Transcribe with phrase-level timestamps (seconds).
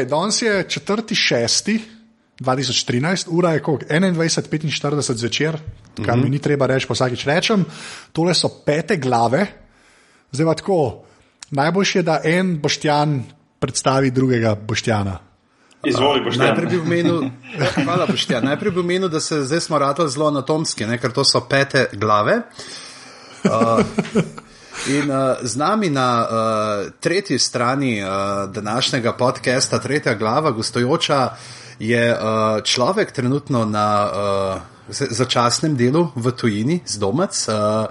[0.00, 5.60] Okay, danes je 4.6.2013, ura je kot 21.45 zvečer,
[6.04, 7.64] kar mi ni treba reči, pa vsakič rečem.
[8.16, 9.46] Tole so pete glave,
[10.32, 11.04] zdaj pa tako.
[11.50, 13.22] Najboljše je, da en boštjan
[13.60, 15.18] predstavi drugega boštjana.
[15.84, 17.30] Izvoli, boš Najprej bi omenil,
[17.84, 18.44] hvala, Boštjan.
[18.44, 21.86] Najprej bi omenil, da se zdaj smo ratali zelo anatomski, ne, ker to so pete
[21.92, 22.40] glave.
[23.44, 23.84] Uh,
[24.86, 28.08] in uh, z nami na uh, tretji strani uh,
[28.52, 31.28] današnjega podcasta, tretja glava, gostujoča,
[31.78, 37.48] je uh, človek trenutno na uh, začasnem delu v tujini, z domac.
[37.48, 37.86] Uh,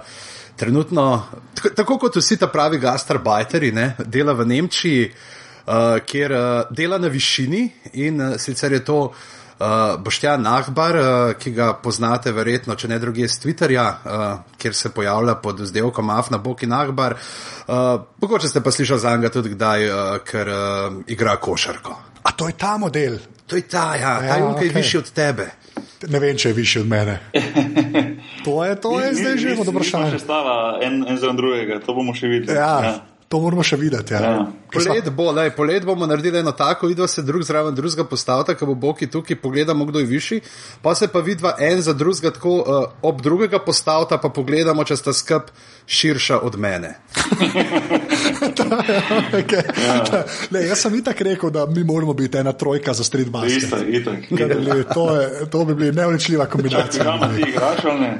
[0.56, 3.72] trenutno, tako, tako kot vsi ta pravi gastarbajteri,
[4.04, 9.12] dela v Nemčiji uh, kjer uh, dela na višini in uh, sicer je to
[9.60, 14.26] uh, Boštjan Nahbar, uh, ki ga poznate verjetno, če ne drugi iz Twitterja, uh,
[14.58, 17.16] kjer se pojavlja pod vzdelkom Afna Boki Nahbar.
[17.68, 21.98] Uh, Mogoče ste pa slišali za njega tudi kdaj, uh, ker uh, igra košarko.
[22.22, 23.16] A to je ta model.
[23.46, 24.74] To je ta, ja, ta Ja, je okay.
[24.74, 25.50] višji od tebe.
[26.08, 27.20] Ne vem, če je višji od mene.
[28.44, 30.10] To je, to je zdaj že Nismo od vprašanja.
[30.16, 32.56] še stala en, en zraven drugega, to bomo še videli.
[32.56, 34.10] Ja, to moramo še videti.
[34.10, 34.20] Ja.
[34.20, 34.38] Ja.
[34.72, 38.66] Polet bo, lej, polet bomo naredili eno tako, vidva se drug zraven drugega postavlja, ko
[38.66, 40.40] bo Boki tukaj, pogledamo, kdo je višji,
[40.82, 42.64] pa se pa vidva en za drugega tako uh,
[43.02, 45.52] ob drugega postavlja, pa pogledamo, če sta skrb
[45.86, 46.96] širša od mene.
[49.32, 49.62] Okay.
[49.80, 50.24] Ja.
[50.50, 53.94] Le, jaz sem itak rekel, da mi moramo biti ena trojka za street Isto, basket.
[53.94, 54.26] itak.
[54.28, 57.04] Kar bi bili- To, je, to bi bili neuničljiva kombinacija.
[57.04, 58.12] Pijama ti igraš ali ne?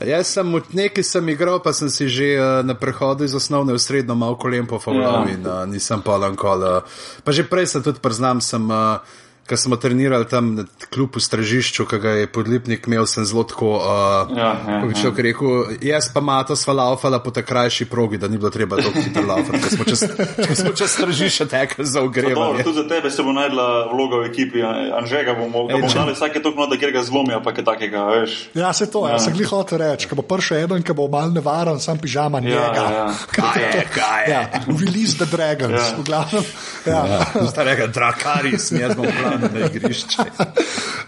[0.00, 3.76] Jaz sem od nekaj sem igral, pa sem si že uh, na prehodu iz osnovne
[3.76, 5.34] v srednjo malo kolen pofavljal Ja.
[5.34, 6.60] in uh, nisem pa lankol.
[6.64, 6.80] Uh,
[7.24, 8.64] pa že prej sem tudi priznam, sem.
[8.64, 9.00] Uh,
[9.46, 13.44] Ko smo trenirali tam na kljub v stražišču, ki ga je podlipnik imel, sem zelo
[13.44, 13.76] tako.
[13.76, 18.26] Uh, Ja, ja, človek rekel, jaz pa mato sva laufala po tej krajši progi, da
[18.26, 20.00] ni bilo treba tako hitro laufati, ker smo čez,
[20.36, 22.64] ker smo čez stražišče tekli za ogrevanje.
[22.64, 26.42] tudi za tebe se bo najdla vloga v ekipi, a- Anžega bomo, če- dali vsake
[26.42, 28.48] toliko, no, da ga zlomijo, pa kaj takega, veš.
[28.54, 29.12] Ja, se to, ja.
[29.12, 29.18] Ja.
[29.18, 32.44] sem glih hotel reči, ko bo prišel eden, ki bo mal nevaren, sam pižama Ja,
[32.44, 32.82] njega.
[32.82, 33.06] ja, ja.
[33.30, 34.30] Kaj je, kaj je?
[34.32, 35.94] Ja, release the dragons, Ja.
[35.94, 36.44] v glavnem.
[36.84, 37.00] Ja.
[37.06, 40.22] Ja, starega Drakari, smejemo plan na igrišče.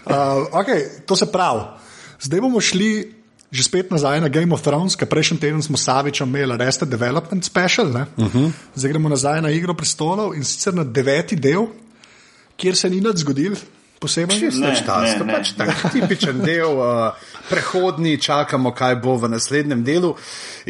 [0.05, 1.61] Uh, okay, to se pravi.
[2.21, 3.19] Zdaj bomo šli
[3.49, 6.89] že spet nazaj na Game of Thrones, ker prejšnji teden smo s Savičem imeli Arrested
[6.89, 7.89] Development Special.
[7.89, 8.51] Uh -huh.
[8.75, 11.65] Zdaj gremo nazaj na Igro prestolov in sicer na deveti del,
[12.57, 13.55] kjer se ni nič zgodil.
[13.99, 14.39] Posebej.
[14.39, 15.67] Čisto Ne, nič tasno, ne, pač ne.
[15.67, 17.11] tak tipičen del, uh,
[17.51, 20.15] prehodni, čakamo, kaj bo v naslednjem delu.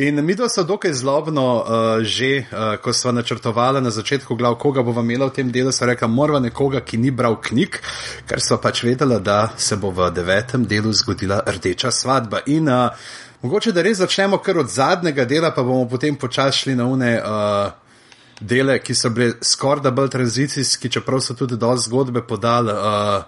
[0.01, 1.63] In mi dva so dokaj zlobno uh,
[2.01, 5.85] že, uh, ko smo načrtovali na začetku, glav, koga bomo imeli v tem delu, so
[5.85, 7.77] rekla, moramo nekoga, ki ni bral knjig,
[8.25, 12.41] ker so pač vedela, da se bo v devetem delu zgodila rdeča svadba.
[12.49, 12.89] In uh,
[13.45, 17.13] mogoče, da res začnemo kar od zadnjega dela, pa bomo potem počasi šli na une.
[17.21, 17.88] Uh,
[18.39, 22.71] dele, ki so bile skoraj da bolj tranzicijski, čeprav so tudi dosti zgodbe podali.
[22.71, 23.23] Uh,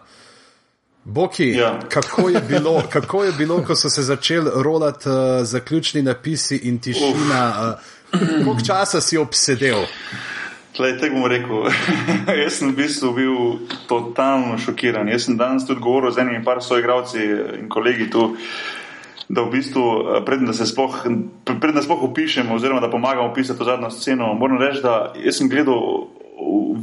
[1.03, 1.79] Boki, Ja.
[1.89, 6.79] kako, je bilo, kako je bilo, ko so se začeli rolati uh, zaključni napisi in
[6.79, 7.75] tišina?
[8.13, 9.85] Uh, koliko časa si obsedel?
[10.75, 11.65] Tlej, tako bom rekel.
[12.43, 13.33] jaz sem v bistvu bil
[13.87, 15.09] totalno šokiran.
[15.09, 17.19] Jaz sem danes tudi govoril z enimi par soigravci
[17.59, 18.35] in kolegi tu,
[19.31, 20.95] da v bistvu, eh, preden da se sploh,
[21.45, 25.49] preden da sploh opišemo, oziroma da pomagamo opisati to zadnjo sceno, moram reči, da sem
[25.49, 26.07] gledal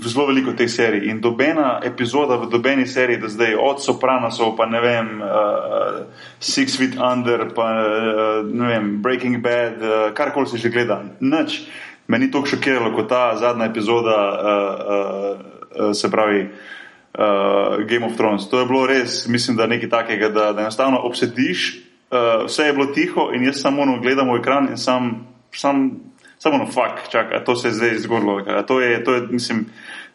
[0.05, 4.67] zelo veliko teh serij in dobena epizoda v dobeni seriji, da zdaj od Sopranosov, pa
[4.67, 6.07] ne vem, uh,
[6.41, 11.67] Six Feet Under, pa uh, ne vem, Breaking Bad, uh, karkoli se že gleda, nič.
[12.09, 18.07] Me ni tako šokiralo kot ta zadnja epizoda, uh, uh, uh, se pravi uh, Game
[18.07, 18.49] of Thrones.
[18.49, 22.73] To je bilo res, mislim, da nekaj takega, da, da enostavno obsediš, uh, vse je
[22.73, 25.91] bilo tiho in jaz samo ono gledam v ekran in sam, sam,
[26.39, 28.43] samo no, fuk, čakaj, to se je zdaj zgodilo.
[28.47, 29.67] a To je, to je, mislim,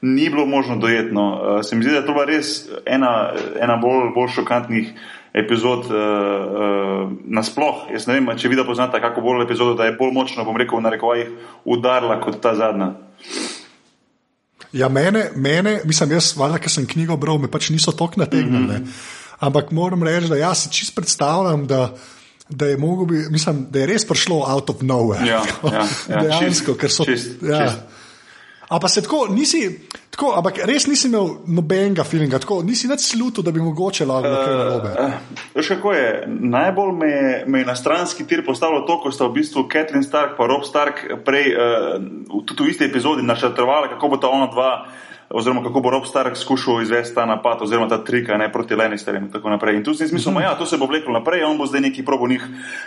[0.01, 1.41] ni bilo možno dojetno.
[1.41, 4.93] Uh, se mi zdi, da je to bila res ena, ena bolj, bolj šokantnih
[5.33, 7.87] epizod uh, uh, nasploh.
[7.93, 10.77] Jaz ne vem, če vidite poznate kako bolj epizodo, da je bolj močno, bom rekel,
[10.77, 11.31] v narekovajih
[11.65, 12.93] udarila kot ta zadnja.
[14.73, 18.79] Ja, mene, mene, mislim, jaz, valjda, ker sem knjigo bral, me pač niso tako nategnili.
[18.79, 19.22] Mm -hmm.
[19.43, 21.89] Ampak moram reči, da jaz si čist predstavljam, da,
[22.49, 25.27] da, je bi, mislim, da je res prišlo out of nowhere.
[25.27, 27.03] Ja, ja, ja, Dejansko, ker so.
[27.07, 27.65] čist, ja.
[27.65, 27.83] čist.
[28.73, 29.67] A pa se tako, nisi,
[30.09, 34.29] tako, ampak res nisi imel nobenega feelinga, tako, nisi več slutil, da bi mogoče lahko
[34.29, 34.93] bilo kaj narobe.
[34.97, 36.07] Uh, veš kako je?
[36.55, 40.01] Najbolj me, je- me je na stranski tir postavilo to, ko sta v bistvu Catherine
[40.03, 44.47] Stark in Rob Stark prej, uh, tudi v isti epizodi, načrtovali, kako bo ta ona
[44.49, 44.71] dva
[45.33, 49.23] oziroma kako bo Rob Stark skušal izvesti ta napad, oziroma ta trik ne, proti Lannisterjem
[49.23, 49.75] in tako naprej.
[49.75, 52.27] In tu sem mislil, ja, to se bo vleklo naprej, on bo zdaj neki probo
[52.27, 52.45] njih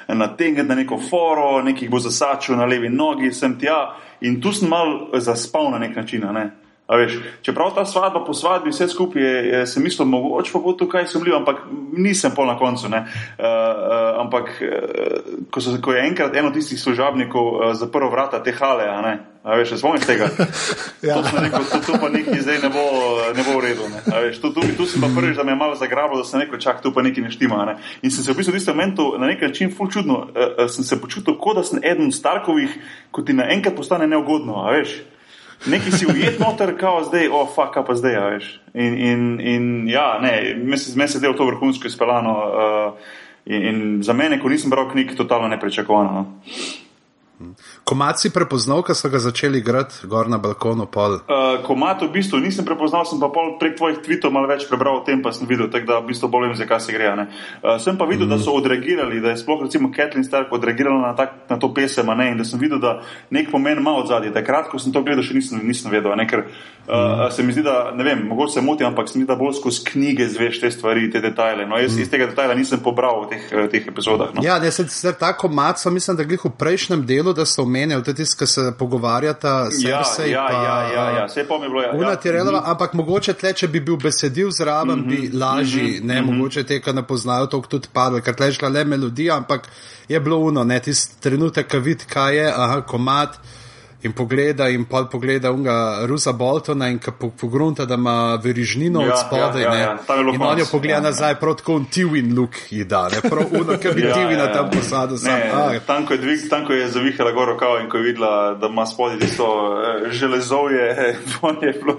[0.09, 3.97] nategniti na neko foro, nekih bo zasačil na levi nogi, sem tja.
[4.21, 6.25] In tu sem mal zaspal na nek način.
[6.33, 6.51] Ne.
[6.89, 10.73] Veš, čeprav ta svadba po svadbi, vse skupaj je, je se mislil, mogoče pa bo
[10.73, 12.87] tukaj sumljiv, ampak nisem pol na koncu.
[12.87, 18.39] Uh, uh, ampak uh, ko, so, ko je enkrat eno tistih služabnikov uh, zaprl vrata
[18.43, 19.17] te hale, a,
[19.47, 20.27] a veš, spomniš tega?
[21.07, 21.23] ja.
[21.23, 22.85] To, rekel, to, to pa nekaj zdaj ne bo,
[23.31, 23.87] ne bo v redu.
[24.11, 26.59] Veš, tu, tu, tu sem pa prvič, da me je malo zagrabil, da sem rekel,
[26.59, 27.63] čak, tu pa nekaj ne štima.
[27.71, 27.77] Ne?
[28.03, 30.85] In sem se v bistvu v tistem momentu na nek način ful čudno, uh, sem
[30.85, 32.75] se počutil, kot da sem eden Starkovih,
[33.15, 34.99] ko ti naenkrat postane neugodno, a veš
[35.67, 38.51] neki si ujet noter, kao zdaj, o, oh, fuck, pa zdaj, ja, veš.
[38.75, 42.35] In, in, in ja, ne, meni se je to vrhunsko izpeljano.
[42.35, 42.99] Uh,
[43.47, 46.13] in, in za mene, ko nisem bral knjig, totalno neprečakovano.
[46.13, 47.55] No.
[47.87, 50.89] Komat si prepoznal, ko so ga začeli igrati gor na balkonu?
[50.91, 55.03] Uh, komat v bistvu nisem prepoznal, sem pa prek tvojih tvitev malo več prebral o
[55.07, 57.07] tem, pa sem videl, tako da v bistvu bolj vem, zakaj se gre.
[57.15, 58.43] Uh, sem pa videl, mm -hmm.
[58.43, 62.07] da so odreagirali, da je sploh recimo Kathleen Stark odreagirala na, tak, na to pesem,
[62.07, 64.33] ne, in da sem videl, da nek pomen ima od zadnje.
[64.33, 66.17] Takrat, ko sem to gledal, še nisem, nisem vedel.
[66.17, 66.43] Ne, ker,
[66.89, 67.31] uh, mm.
[67.31, 69.53] Se mi zdi, da ne vem, mogoče se motim, ampak se mi zdi, da bolj
[69.53, 71.67] skozi knjige zveš te stvari, te detajle.
[71.67, 74.35] No, jaz mm iz tega detajla nisem pobral v teh, teh epizodah.
[74.35, 74.43] No.
[74.43, 77.65] Ja, ne, se, se, ta komat, so, mislim, da glih v prejšnjem delu, da so
[77.77, 81.47] omenjali, tudi tisti, ki se pogovarjata, ja, vse ja, pa, ja, ja, ja, vse je
[81.47, 81.83] bilo.
[81.83, 82.19] Ja, ja.
[82.25, 82.71] Releva, mm -hmm.
[82.71, 85.31] Ampak mogoče tle, če bi bil besedil zraven, mm -hmm.
[85.31, 86.05] bi lažji, mm -hmm.
[86.05, 86.33] ne mm -hmm.
[86.33, 89.69] mogoče te, ki ne poznajo, to tudi padlo, ker tle je šla le melodija, ampak
[90.09, 93.39] je bilo uno, ne tisti trenutek, ki vidi, kaj je, aha, komat
[94.03, 96.99] in pogleda in pol pogleda unga Rusa Boltona in
[97.41, 99.63] pogrunta, po da ima verižnino ja, od spodaj.
[99.63, 99.99] Ja, ja, ja.
[100.35, 101.35] In on jo pogleda ja, nazaj, ja.
[101.35, 104.71] prav tako Tiwin look ji da, ne prav uno, ker bi ja, Tiwina ja, tam
[104.71, 105.19] posadil.
[105.87, 108.67] Tam, ko je, dvig, tam, ko je zavihala gor rokava in ko je videla, da
[108.67, 109.47] ima spodaj tisto
[109.81, 111.17] eh, železovje,
[111.63, 111.97] je bilo,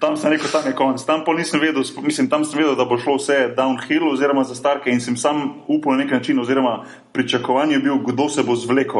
[0.00, 1.04] tam sem rekel, tam je konc.
[1.06, 4.54] Tam pol nisem vedel, mislim, tam sem vedel, da bo šlo vse downhill oziroma za
[4.54, 8.94] starke in sem sam upal na nek način oziroma pričakovanje bil, kdo se bo zvlekel.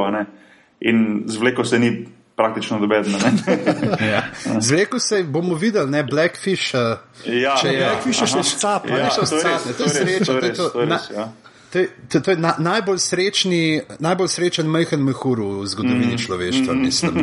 [0.80, 3.18] In zvlekel se ni praktično dobedno.
[4.12, 4.22] ja.
[4.60, 6.74] Zveko se bomo videli, ne Blackfish.
[6.74, 6.80] Uh,
[7.34, 10.38] ja, če je Blackfish še scap, ja, še scap, to je sreča.
[10.40, 11.28] To je, to, to, na, ja.
[11.72, 13.62] to, to, to je na, najbolj, srečni,
[14.02, 16.22] najbolj srečen mehen mehur v zgodovini mm.
[16.26, 16.82] človeštva, mm.
[16.82, 17.22] mislim.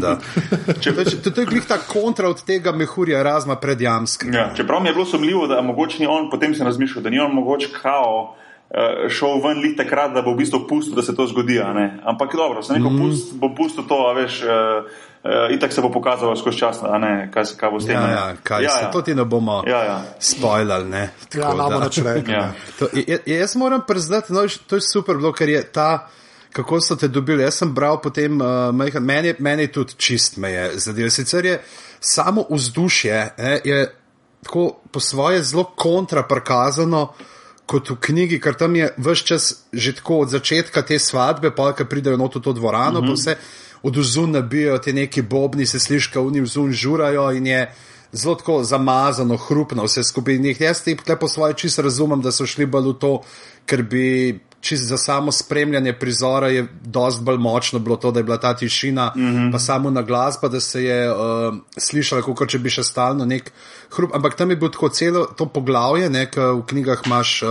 [0.79, 4.31] Če, to, to, to je glih ta kontra od tega mehurja razma pred jamskim.
[4.35, 7.19] Ja, čeprav mi je bilo sumljivo, da mogoče ni on, potem sem razmišljal, da ni
[7.19, 8.37] on mogoče kao.
[8.71, 11.57] Uh, šel ven lik takrat, da bo v bistvu pustil, da se to zgodi.
[11.59, 12.99] Ampak dobro, se neko mm.
[13.01, 14.85] pust, bo pustil to, a veš, uh,
[15.23, 17.99] uh, itak se bo pokazalo skozi čas, ne, kaj, kaj bo s tem.
[17.99, 18.91] Ja, ja, kaj ja, se, ja.
[18.91, 19.97] to ti ne bomo ja, ja.
[20.19, 21.09] spoilali, ne.
[21.27, 22.31] Tako, ja, imamo več reči.
[22.31, 22.45] Ja.
[23.25, 26.07] Jaz moram priznati, no, to je super bilo, ker je ta.
[26.51, 27.43] Kako so te dobili?
[27.43, 31.11] Jaz sem bral potem, uh, meni, meni tudi čist me je zadev.
[31.11, 31.59] Sicer je
[31.99, 33.83] samo vzdušje, eh, je
[34.43, 37.30] tako po svoje zelo kontraprikazano, uh,
[37.71, 41.71] kot v knjigi, ker tam je vse čas že tako od začetka te svadbe, pa
[41.71, 43.07] ki pridejo not v to dvorano, uh -huh.
[43.07, 43.35] pa vse
[43.83, 47.71] od zunaj nabijajo te neki bobni, se sliši, da v njih zunaj žurajo in je
[48.11, 50.55] zelo tako zamazano, hrupno vse skupaj.
[50.59, 53.21] Jaz ti po svoje čisto razumem, da so šli bolj v to,
[53.65, 58.23] ker bi čist za samo spremljanje prizora je dosti bolj močno bilo to, da je
[58.23, 59.51] bila ta tišina, mm -hmm.
[59.51, 61.17] pa samo na glas, pa da se je uh,
[61.77, 63.51] slišalo, kot če bi še stalno nek
[63.95, 64.15] hrup.
[64.15, 67.49] Ampak tam je bilo tako celo to poglavje, nek v knjigah imaš uh,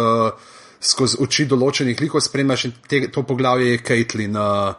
[0.80, 4.36] skozi oči določenih likov, spremljaš in te, to poglavje je Caitlin.
[4.36, 4.74] Uh,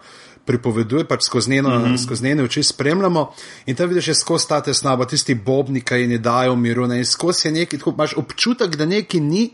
[0.45, 2.03] Pripoveduje, pač skozi njeno, mm -hmm.
[2.05, 3.33] skozi njeno oči spremljamo,
[3.65, 7.47] in tam vidiš, je skozi ta tesnaba, tisti bobnika in ne dajo miru, in skozi
[7.47, 9.49] je neki, tako imaš občutek, da neki ni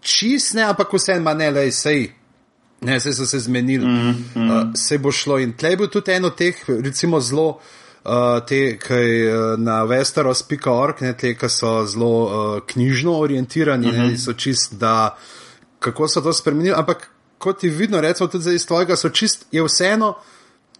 [0.00, 2.10] čist ne, ampak vse ima ne, le sej.
[2.82, 4.62] Ne, se so se zmenili, mm -hmm.
[4.62, 5.38] uh, se bo šlo.
[5.38, 7.60] In tle je bil tudi eno teh, recimo, zelo,
[8.04, 8.12] uh,
[8.46, 14.10] te, ki uh, na westeros.org, ne, te, ki so zelo uh, knjižno orientirani, mm -hmm.
[14.10, 15.16] ne, so čist, da
[15.78, 16.74] kako so to spremenili.
[16.76, 20.14] Ampak kot ti vidno, recimo, tudi iz tvojega, so čist, je vseeno,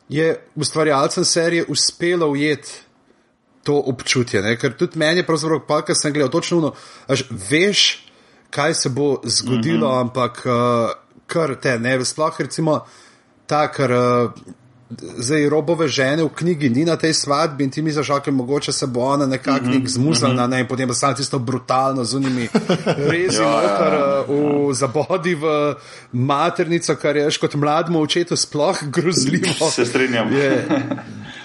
[0.08, 2.70] je ustvarjalcem serije uspelo ujeti.
[3.62, 4.56] To občutje, ne?
[4.58, 6.72] ker tudi meni je pravzaprav, pa, kar sem gledal, točno ono,
[7.50, 8.06] veš,
[8.50, 10.00] kaj se bo zgodilo, mm -hmm.
[10.00, 11.01] ampak uh,
[11.32, 12.82] kar te ne, sploh recimo
[13.48, 14.42] ta, kar uh,
[15.18, 18.86] zdaj robove žene v knjigi ni na tej svadbi in ti misliš, okay, mogoče se
[18.86, 19.88] bo ona nekako mm -hmm.
[19.88, 22.48] zmuzala, ne, in potem pa samo tisto brutalno z unimi
[23.10, 23.94] rezi, ja, kar
[24.28, 25.74] uh, v zabodi v
[26.12, 29.70] maternico, kar je kot mladmu očetu sploh grozljivo.
[29.70, 30.32] Se strinjam.
[30.32, 30.66] Je,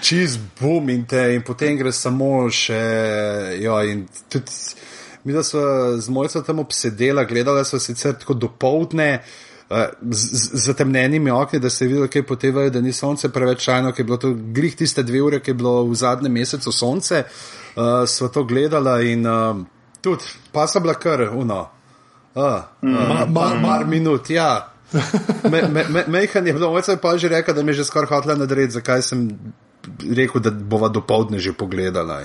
[0.00, 2.82] Čez bum in te, in potem gre samo še,
[3.60, 4.52] jo, in tudi
[5.24, 5.60] mi, smo
[5.98, 9.22] z mojcem tam obsedela, gledala so sicer tako dopoldne,
[10.10, 13.92] z, z zatemnjenimi okni, da se je videlo, kaj potevajo, da ni sonce preveč čajno,
[13.92, 17.24] ker je bilo to grih tiste dve ure, ki je bilo v zadnjem mesecu sonce,
[17.24, 19.60] uh, sva to gledala in uh,
[20.00, 21.66] tudi, pa sem bila kar, uno,
[22.34, 24.72] uh, uh, mar, mar minut, ja.
[25.50, 27.82] Mehan me, me, me je bilo, moj se je pa že rekel, da mi je
[27.82, 29.28] že skoraj hotela nadred, zakaj sem
[30.16, 32.20] rekel, da bova do povdne že pogledala.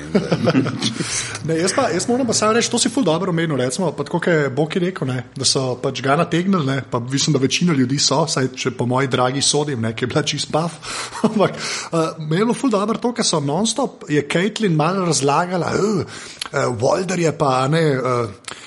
[1.47, 3.57] ne, jaz, pa, jaz moram pa samo reči, to si ful dobro omenil.
[3.57, 7.33] Recimo, pa tako je Bog rekel, ne, da so pač ga nategnili, ne, pa mislim,
[7.33, 10.51] da večina ljudi so, saj če po moji dragi sodim, ne, ki je bila čist
[10.51, 10.73] pav.
[11.29, 15.73] Ampak uh, me je bilo ful dobro to, ker so non-stop, je Caitlin malo razlagala,
[15.77, 17.87] uh, uh, Walder je pa ne.
[17.97, 18.61] Uh,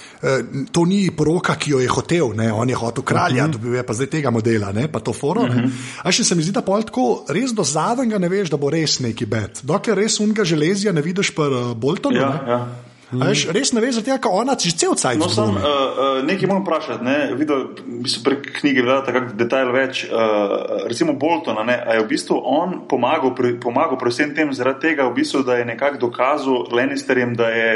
[0.72, 2.52] to ni poroka, ki jo je hotel, ne?
[2.52, 3.48] on je hotel kralja, uh mhm.
[3.48, 3.52] -huh.
[3.52, 4.88] dobil je pa zdaj tega modela, ne?
[4.88, 5.42] pa to foro.
[5.42, 5.70] Uh -huh.
[6.02, 8.70] A še se mi zdi, da pol tako res do zadnjega ne veš, da bo
[8.70, 9.60] res neki bed.
[9.62, 12.16] Dokler res unga železja ne vidiš pa uh, Boltonu.
[12.16, 12.85] Ja, ja.
[13.06, 13.22] Mm.
[13.22, 16.24] Veš, res ne veš, da ona že cel cel cel cel cel.
[16.26, 17.04] Nekaj moram vprašati.
[17.06, 17.18] Ne?
[17.38, 17.68] Videl
[18.10, 20.06] sem prek knjige, da je detajl več.
[20.10, 21.76] Uh, recimo Bolton, ne?
[21.78, 25.60] je v bistvu on pomagal pri, pomagal pri vsem tem zaradi tega, v bistvu, da
[25.60, 27.68] je nekako dokazal Lannisterjem, da je,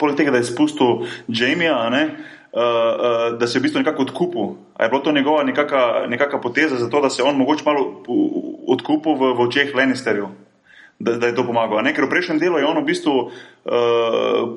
[0.00, 2.24] poleg tega, da je spustil Jamija, uh,
[2.56, 4.56] uh, da se je v bistvu nekako odkupil.
[4.80, 7.68] A je bila to njegova nekaka, nekaka poteza za to, da se je on mogoče
[7.68, 8.00] malo
[8.64, 10.32] odkupil v, v očeh Lannisterjev?
[10.98, 11.82] Da, da je to pomagalo.
[11.94, 13.30] Ker v prejšnjem delu je on v bistvu uh,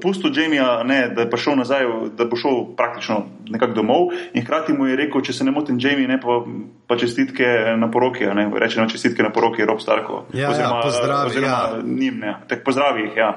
[0.01, 1.85] pustil Jamija, ne, da je prišel nazaj,
[2.17, 5.79] da bo šel praktično nekako domov in hkrati mu je rekel, če se ne motim,
[5.81, 6.41] Jamie, ne pa,
[6.87, 10.25] pa čestitke na poroki, ne, reče na čestitke na poroki, Rob Starko.
[10.33, 11.81] Ja, ja oziroma, ja, pozdravi, oziroma ja.
[11.83, 13.31] njim, ne, tak pozdravi jih, ja.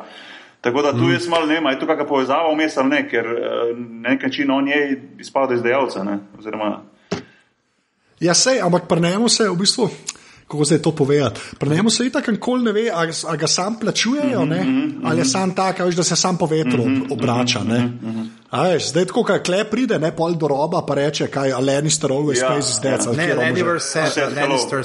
[0.61, 1.13] Tako da tu mm.
[1.13, 4.29] jaz malo ne vem, je tu kakšna povezava vmes ali ne, ker uh, na nek
[4.29, 4.81] način on je
[5.25, 6.83] izpadel iz dejalca, ne, oziroma.
[8.21, 9.89] Ja, sej, ampak prnemo se v bistvu
[10.51, 11.41] kako se to povedati.
[11.59, 15.25] Pri njemu se itak nikoli ne ve, ali ga sam plačujejo, mm -hmm, ali je
[15.25, 17.61] sam tak, da se sam po vetru mm -hmm, obrača.
[17.61, 22.11] Mm Veš, zdaj, ko kle pride, ne pol do roba, pa reče, kaj je Lannister
[22.11, 23.07] always yeah, pays his debts.
[23.07, 23.15] Yeah.
[23.15, 24.83] Ne, Lannister send, Lannister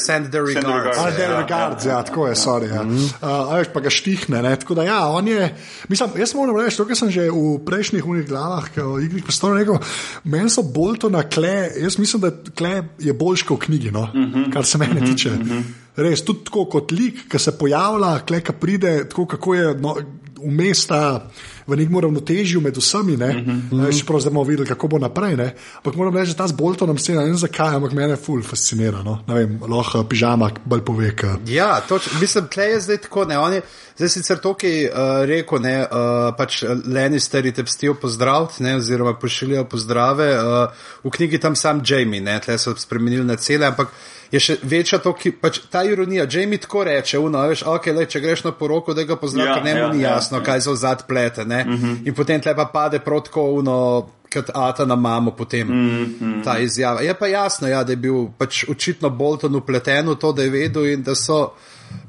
[0.00, 0.96] send the regards.
[0.96, 2.72] Ah, the regards, ja, tako je, sorry.
[2.72, 2.82] Ja.
[2.82, 3.10] Mm -hmm.
[3.20, 4.42] uh, veš, pa ga štihne.
[4.42, 5.54] Ne, tako da, ja, on je,
[5.88, 9.58] mislim, jaz moram reči, to, kar sem že v prejšnjih unih glavah, v igrih predstavljal,
[9.58, 9.78] rekel,
[10.24, 14.32] meni so Boltona kle, jaz mislim, da kle je boljš kot v knjigi, no, mm
[14.32, 14.52] -hmm.
[14.52, 15.10] kar se mene mm -hmm.
[15.10, 15.30] tiče.
[15.30, 15.62] Mm -hmm.
[15.96, 19.96] Res, tudi tako kot lik, ki se pojavlja, kle, ki pride, tako kako je no,
[20.44, 21.20] vmes ta
[21.66, 23.92] v nekem ravnotežju med vsemi, ne, uh -huh.
[23.98, 25.36] še prav zdaj bomo videli, kako bo naprej.
[25.36, 25.54] Ne.
[25.76, 29.02] Ampak moram reči, da ta z Boltonom scena, ne vem zakaj, ampak mene ful fascinira.
[29.02, 29.18] No.
[29.26, 31.16] Ne vem, lahko pižama bolj pove.
[31.16, 31.36] Ka.
[31.46, 33.62] Ja, toč, mislim, tle je zdaj tako, ne, on je
[33.96, 38.76] zdaj sicer to, ki je uh, rekel, ne, uh, pač Lannisteri te pstijo pozdraviti, ne,
[38.76, 43.66] oziroma pošiljajo pozdrave, uh, v knjigi tam sam Jamie, ne, tle so spremenili na cele,
[43.66, 43.92] ampak
[44.32, 46.24] je še večja to, ki pač ta ironija.
[46.30, 49.60] Jamie tako reče, uno, veš, ok, le, če greš na poroko, da ga poznaš, ja,
[49.64, 51.42] ne ja, ni ja, jasno, ja, kaj za vzad plete.
[51.42, 51.84] Uh mhm.
[51.84, 52.08] -huh.
[52.08, 56.06] In potem tle pa pade protko, uno, kot ata na mamo, potem uh -huh.
[56.20, 56.42] Mhm.
[56.42, 57.00] ta izjava.
[57.00, 60.50] Je pa jasno, ja, da je bil pač očitno Bolton upleten v to, da je
[60.50, 61.52] vedel in da so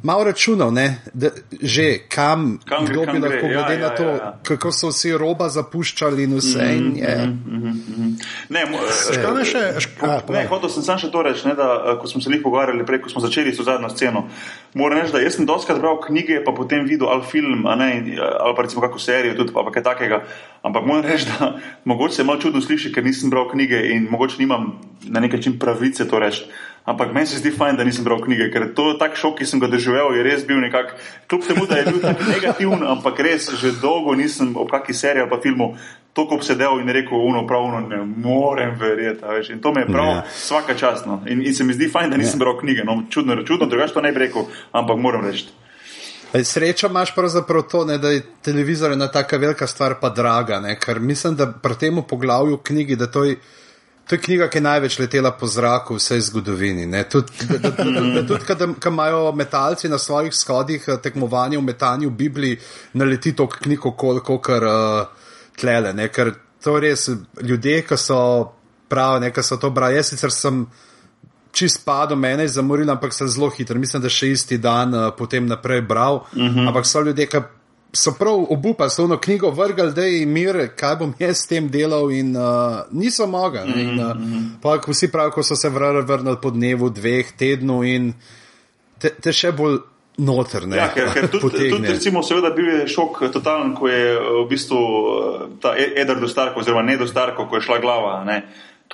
[0.03, 1.29] malo računal, ne, da,
[1.61, 4.39] že kam, kam kdo bi lahko, ja, glede ja, na to, ja, ja.
[4.43, 6.63] kako so vsi roba zapuščali in vse.
[6.63, 8.15] Mm, in je, mm, mm, mm.
[8.49, 8.65] Ne,
[9.13, 9.61] škoda še.
[10.33, 12.85] Ne, hotel sem samo še to reči, ne, da eh, ko smo se jih pogovarjali
[12.87, 14.25] prej, ko smo začeli s zadnjo sceno.
[14.75, 18.57] Moram reči, da jaz sem doskrat bral knjige, pa potem videl ali film, ne, ali
[18.57, 20.23] pa recimo kako serijo, tudi pa kaj takega.
[20.67, 21.53] Ampak moram reči, da
[21.85, 24.73] mogoče se malo čudno sliši, ker nisem bral knjige in mogoče nimam
[25.07, 26.47] na nek način pravice to reči.
[26.85, 29.59] Ampak meni se zdi fajn, da nisem bral knjige, ker to tak šok, ki sem
[29.63, 30.97] ga doživel, je res bil nekako,
[31.31, 35.23] kljub temu, da je bil tako negativen, ampak res že dolgo nisem ob kakšni seriji
[35.23, 35.73] ali pa filmu
[36.13, 39.25] tako obsedel in rekel, uno, pravno ne morem verjeti.
[39.53, 40.07] In to me je prav.
[40.07, 40.23] Ja.
[40.33, 41.21] vsaka časno.
[41.25, 42.39] In, in se mi zdi fajn, da nisem.
[42.39, 42.45] Ja.
[42.45, 42.83] bral knjige.
[42.83, 45.47] No, čudno, čudno, drugače to ne bi rekel, ampak moram reči.
[46.43, 50.79] Srečo imaš pravzaprav to, ne, da je televizor ena taka velika stvar, pa draga, ne,
[50.79, 53.35] ker mislim, da pri tem poglavju knjigi, da to je.
[54.07, 57.03] To je knjiga, ki je največ letela po zraku v vsej zgodovini.
[57.09, 62.59] Tudi, kad imajo metalci na svojih shodih eh, tekmovanja v metanju v Bibliji,
[62.93, 65.07] naleti to knjigo, koliko kar uh,
[65.59, 65.93] tlele.
[65.93, 66.09] Ne?
[66.11, 66.33] Ker
[66.63, 67.09] to res
[67.41, 68.19] ljudje, ki so
[68.89, 69.95] pravi, ki so to brali.
[69.95, 70.65] Jaz sicer sem
[71.53, 73.79] čist padel, mene je zamoril, ampak sem zelo hiter.
[73.79, 76.25] Mislim, da še isti dan uh, potem naprej bral.
[76.33, 76.59] Uh mhm.
[76.59, 76.67] -huh.
[76.67, 77.37] Ampak so ljudje, ki
[77.95, 81.69] so prav obupali, so eno knjigo vrgli, da je mir, kaj bom jaz s tem
[81.69, 83.59] delal, in uh, niso mogli.
[83.59, 84.11] Mm -hmm.
[84.11, 84.45] uh, mhm.
[84.61, 88.13] pa vsi pravijo, ko so se vrnili po dnevu, dveh tednov in
[88.99, 89.77] te, te še bolj.
[90.17, 94.43] Noter, ja, ker, ker tudi, tudi, recimo, seveda, bil je šok totalen, ko je v
[94.49, 94.77] bistvu
[95.61, 98.23] ta e-, Eder dostarko, oziroma ne dostarko, ko je šla glava.
[98.23, 98.43] Ne.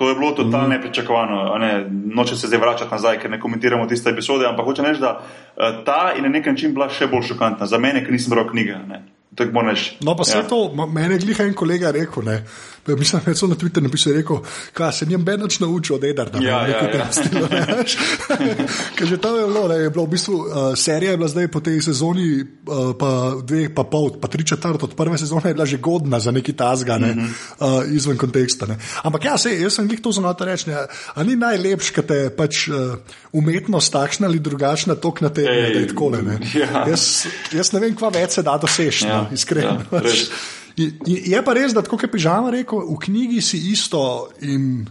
[0.00, 0.70] To je bilo totalno mm.
[0.70, 1.58] nepričakovano.
[1.58, 5.10] Ne, noče se zdaj vračati nazaj, ker ne komentiramo tiste epizode, ampak hočem reči, da
[5.20, 8.48] uh, ta je na nek način bila še bolj šokantna za mene, ker nisem bral
[8.48, 8.78] knjige.
[8.88, 9.02] Ne.
[9.34, 9.96] Tako moraš.
[10.00, 10.42] No, pa se ja.
[10.42, 10.48] ja.
[10.48, 12.44] to, mene je glih en kolega rekel, ne.
[12.88, 14.38] Mislim, da to na Twitterju napisal, rekel,
[14.72, 16.38] kaj se njem benač naučil od Edarda.
[16.38, 17.12] ne, Ja, nekaj ja, tem ja.
[17.12, 17.66] stilu, ne.
[18.96, 21.48] Ker že tam je bilo, ne, je bilo v bistvu, uh, serija je bila zdaj
[21.48, 23.10] po tej sezoni, uh, pa
[23.42, 26.52] dve, pa pol, pa tri četrt od prve sezone je bila že godna za neki
[26.52, 27.26] tazga, ne, Mhm.
[27.60, 28.66] uh, izven konteksta.
[28.66, 28.78] Ne.
[29.02, 30.76] Ampak ja, sej, jaz sem glih to znal reči, ne,
[31.14, 32.96] a ni najlepš, kad te pač uh,
[33.32, 36.22] umetnost takšna ali drugačna tok na te, Ej, da je tako ne.
[36.22, 36.40] ne.
[36.54, 36.84] ja.
[36.88, 39.78] Jaz, jaz ne vem, kva več se da doseči, Ja, no, iskreno.
[39.92, 40.26] ja, res.
[41.06, 44.86] Je pa res, da kot je Pižama rekel, v knjigi si isto in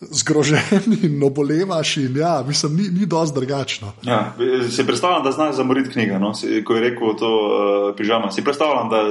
[0.00, 0.60] zgrožen
[1.02, 1.96] in obolevaš.
[1.96, 3.92] In ja, mislim, ni, ni dosti drugačno.
[4.02, 4.34] Ja,
[4.70, 6.18] si predstavljam, da znaš zamoriti knjigo.
[6.18, 6.34] No?
[6.34, 9.02] Si, ko je rekel to uh, pižama, si predstavljam, da,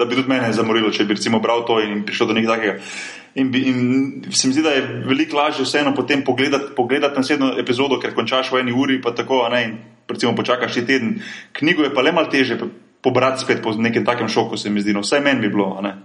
[0.00, 2.76] da bi tudi mene zamorilo, če bi recimo bral to in prišel do nekaj takega.
[3.34, 3.78] In, bi, in
[4.34, 8.50] se mi zdi, da je veliko lažje vseeno potem pogledati, pogledati naslednjo epizodo, ker končaš
[8.50, 9.76] v eni uri, pa tako, ne, in
[10.10, 11.20] recimo počakaš še teden.
[11.54, 12.58] Knjigo je pa le malo teže
[13.02, 15.82] pobrati spet po nekem takem šoku, se mi zdi, no, vsaj meni bi bilo, a
[15.82, 15.96] ne.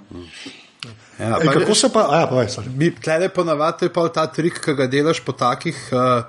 [1.20, 2.72] Ja, pa kako se pa, a ja, povej, sorry.
[2.76, 6.28] Mi tlede ponavadi je pa ta trik, ki ga delaš po takih uh,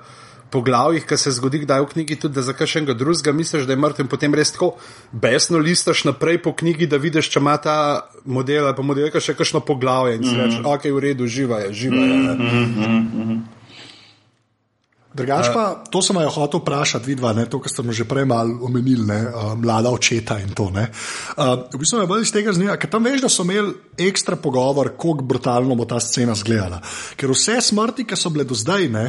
[0.49, 3.81] poglavjih, ki se zgodi kdaj v knjigi, tudi da za kakšnega drugega misliš, da je
[3.83, 4.73] mrtev in potem res tako
[5.11, 9.35] besno listaš naprej po knjigi, da vidiš, če ima ta model ali pa modelka še
[9.35, 10.43] kakšno poglavje in si mm -hmm.
[10.45, 12.17] rečeš, ok, v redu, živa je, živa je.
[12.17, 13.56] ne."
[15.17, 18.27] Drugač pa, to sem jo hotel vprašati, vidva, ne, to, kar ste mu že prej
[18.29, 20.69] malo omenili, ne, uh, mlada očeta in to.
[20.73, 20.87] Ne.
[21.33, 23.73] Uh, v bistvu me bolj iz tega zanima, ker tam veš, da so imeli
[24.07, 26.81] ekstra pogovor, kako brutalno bo ta scena izgledala.
[27.17, 29.07] Ker vse smrti, ki so bile do zdaj, ne.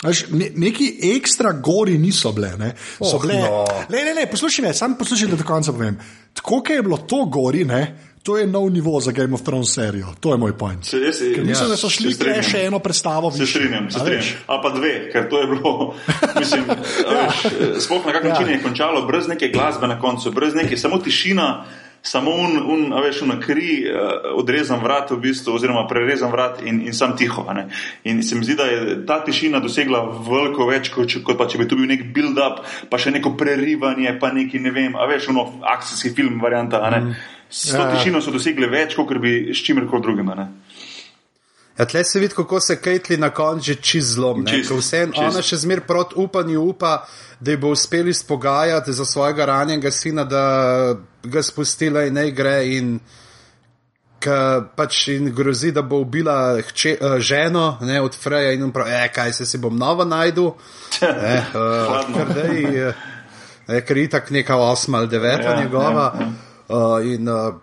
[0.00, 2.54] Veš, ne, neki ekstra gori niso bile.
[2.58, 2.70] Ne.
[2.96, 3.64] So Oh, bile no.
[3.88, 5.98] ne, ne, ne, poslušaj me, sam poslušaj, da do konca povem.
[6.32, 7.82] Tako, kot je bilo to gori, ne,
[8.22, 10.14] to je nov nivo za Game of Thrones serijo.
[10.20, 10.84] To je moj point.
[10.84, 12.42] Se, jaz, Ker mislim, ja, da so šli se strinjam.
[12.42, 14.24] tle še eno predstavo Se strinjam, se A strinjam.
[14.46, 15.72] Ali pa dve, ker to je bilo,
[16.40, 17.20] mislim, ja.
[17.20, 17.44] veš,
[17.80, 18.52] sploh na kak način Ja.
[18.52, 21.64] je končalo, brez neke glasbe na koncu, brez neke, samo tišina,
[22.02, 26.62] samo un, un a veš, na kri, uh, odrezan vrat, v bistvu, oziroma prerezan vrat
[26.64, 27.44] in, in sam tiho.
[28.04, 31.58] In se mi zdi, da je ta tišina dosegla veliko več, kot, kot pa če
[31.58, 35.28] bi tu bil nek build-up, pa še neko prerivanje, pa neki, ne vem, a veš,
[35.28, 36.80] ono akcijski film varianta.
[36.90, 37.16] ne.
[37.50, 37.96] S to Ja, ja.
[37.96, 40.28] tišino so dosegli več, kot bi s čimerkoli drugim.
[40.30, 40.44] a ne.
[41.78, 44.44] Ja, tle se vidi, kako se Kejtli na koncu že čez zlom.
[44.78, 47.06] Vseeno ona še zmer proti upanju upa,
[47.40, 52.58] da bo uspeli spogajati za svojega ranjenega sina, da ga spustila in ne gre.
[52.76, 53.00] In,
[54.20, 58.90] Ka pač in grozi, da bo ubila hče, uh, ženo ne, od Freja in pravi,
[58.92, 60.44] e, kaj se si bom nova najdu.
[61.00, 62.16] Eh, uh, Hladno.
[62.16, 66.12] ker dej, uh, ker je itak neka osma ali deveta Ja, ja, njegova.
[66.20, 66.28] ja,
[66.70, 67.54] Uh, in, uh,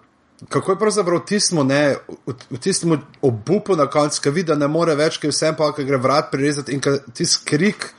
[0.50, 1.96] kako je pravzaprav tismo, ne,
[2.28, 5.72] v, v tistem obupu na koncu, ki vidi, da ne more več, ki vsem pa,
[5.74, 7.90] ki gre vrat prirezati in tisti krik,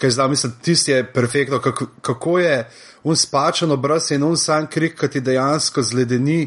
[0.00, 2.56] ki je zdaj, mislim, tisti je perfektno, kako, kako je
[3.04, 6.46] un spačen obraz in un sam krik, ki ti dejansko zledeni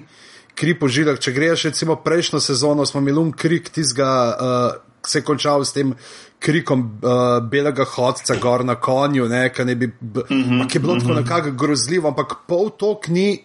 [0.55, 1.19] kri po žilah.
[1.21, 5.75] Če greš, recimo, prejšnjo sezono smo imeli un krik tistega, uh, se je končal s
[5.75, 5.93] tem
[6.41, 10.81] krikom uh, belega hodca gor na konju, ne, ki ne bi, mm -hmm, ki je
[10.81, 11.07] bilo mm -hmm.
[11.07, 13.43] tako nekako grozljivo, ampak pol tok ni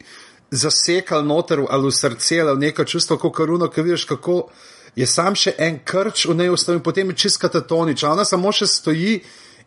[0.50, 4.48] zasekal noter ali v srce ali v neko čustvo, kot karuno, ki vidiš, kako
[4.96, 8.12] je sam še en krč v njej ustavil in potem je čist katatonična.
[8.12, 9.20] Ona samo še stoji.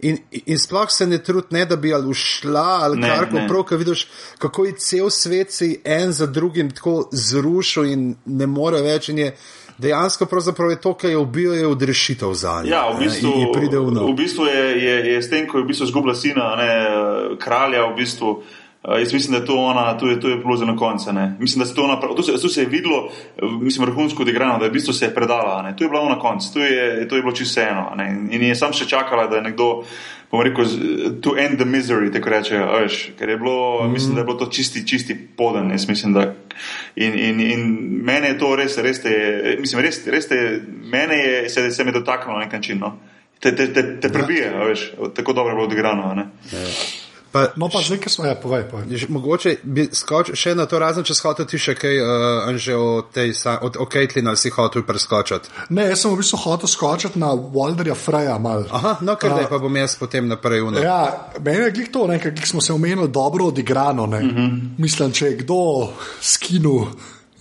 [0.04, 0.17] In,
[0.50, 3.48] in sploh se ne trudi, ne, da bi ali ušla ali Ne, kar koli ne.
[3.48, 4.08] prav, ker vidiš,
[4.41, 9.13] kako je cel svet si en za drugim tako zrušil in ne more več.
[9.13, 9.30] In je
[9.78, 10.28] dejansko
[10.69, 12.69] je to, kar je ubil, je odrešitev za njo.
[12.69, 15.58] Ja, v bistvu, In, in pride v v bistvu je, je, je s tem, ko
[15.58, 18.43] je v bistvu zgubila sina, ne, kralja, v bistvu.
[18.88, 21.10] Uh, jaz mislim, da je to ona, to je, to je za na koncu.
[21.39, 24.58] Mislim, da se to ona, to se, to se je videlo, eh, mislim, vrhunsko odigrano,
[24.60, 25.62] da je v bistvu se je predala.
[25.62, 25.76] Ne.
[25.76, 27.96] To je bilo ona konc, to je, to je bilo čisto eno.
[28.10, 29.84] In, in je sam še čakala, da je nekdo,
[30.32, 30.65] bom rekel,
[31.22, 33.93] to end the misery, tako reče, a veš, ker je bilo, mm.
[33.93, 35.72] mislim, da je bilo to čisti, čisti poden.
[35.72, 36.34] Jaz mislim, da.
[36.96, 37.63] In, in, in
[38.04, 40.60] mene je to res, res te, je- mislim, res, res te,
[40.91, 42.84] mene je, se, se me dotaknilo na nek način.
[42.84, 42.98] No.
[43.39, 46.13] Te, te, te, te prebije, a veš, tako dobro je bilo odigrano.
[46.19, 46.28] ne.
[47.34, 48.93] Pa, No, pa zdaj, ki smo, ja, povej, povej.
[48.93, 52.76] Že Mogoče bi skočil še na to, razen če hotel ti še kaj, uh, Anže,
[52.78, 55.50] o tej, o, o Caitlin ali si hotel preskočiti.
[55.74, 58.67] Ne, jaz sem v bistvu hotel skočiti na Walderja Freja mal.
[58.69, 60.78] Aha, no, ker zdaj pa bom jaz potem naprej uno.
[60.78, 64.06] Ja, meni je glih to, ne, ker glih smo se omenili dobro odigrano.
[64.06, 64.69] Mm -hmm.
[64.78, 65.89] Mislim, če je kdo
[66.22, 66.86] skinu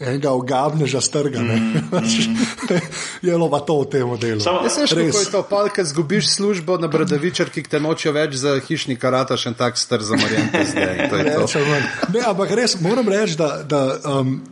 [0.02, 2.80] enega ogabneža strga, mm -hmm.
[3.22, 4.40] je lova to v tem delu.
[4.40, 5.26] Samo- Jaz kako Res.
[5.26, 9.46] je to, pa ker zgubiš službo na bradavičarki, ki te nočijo več za hišni karataš
[9.46, 11.08] in tak star zamorjen zdaj.
[11.10, 11.46] To je to.
[12.12, 14.42] Ne, ampak res moram reči, da, da um,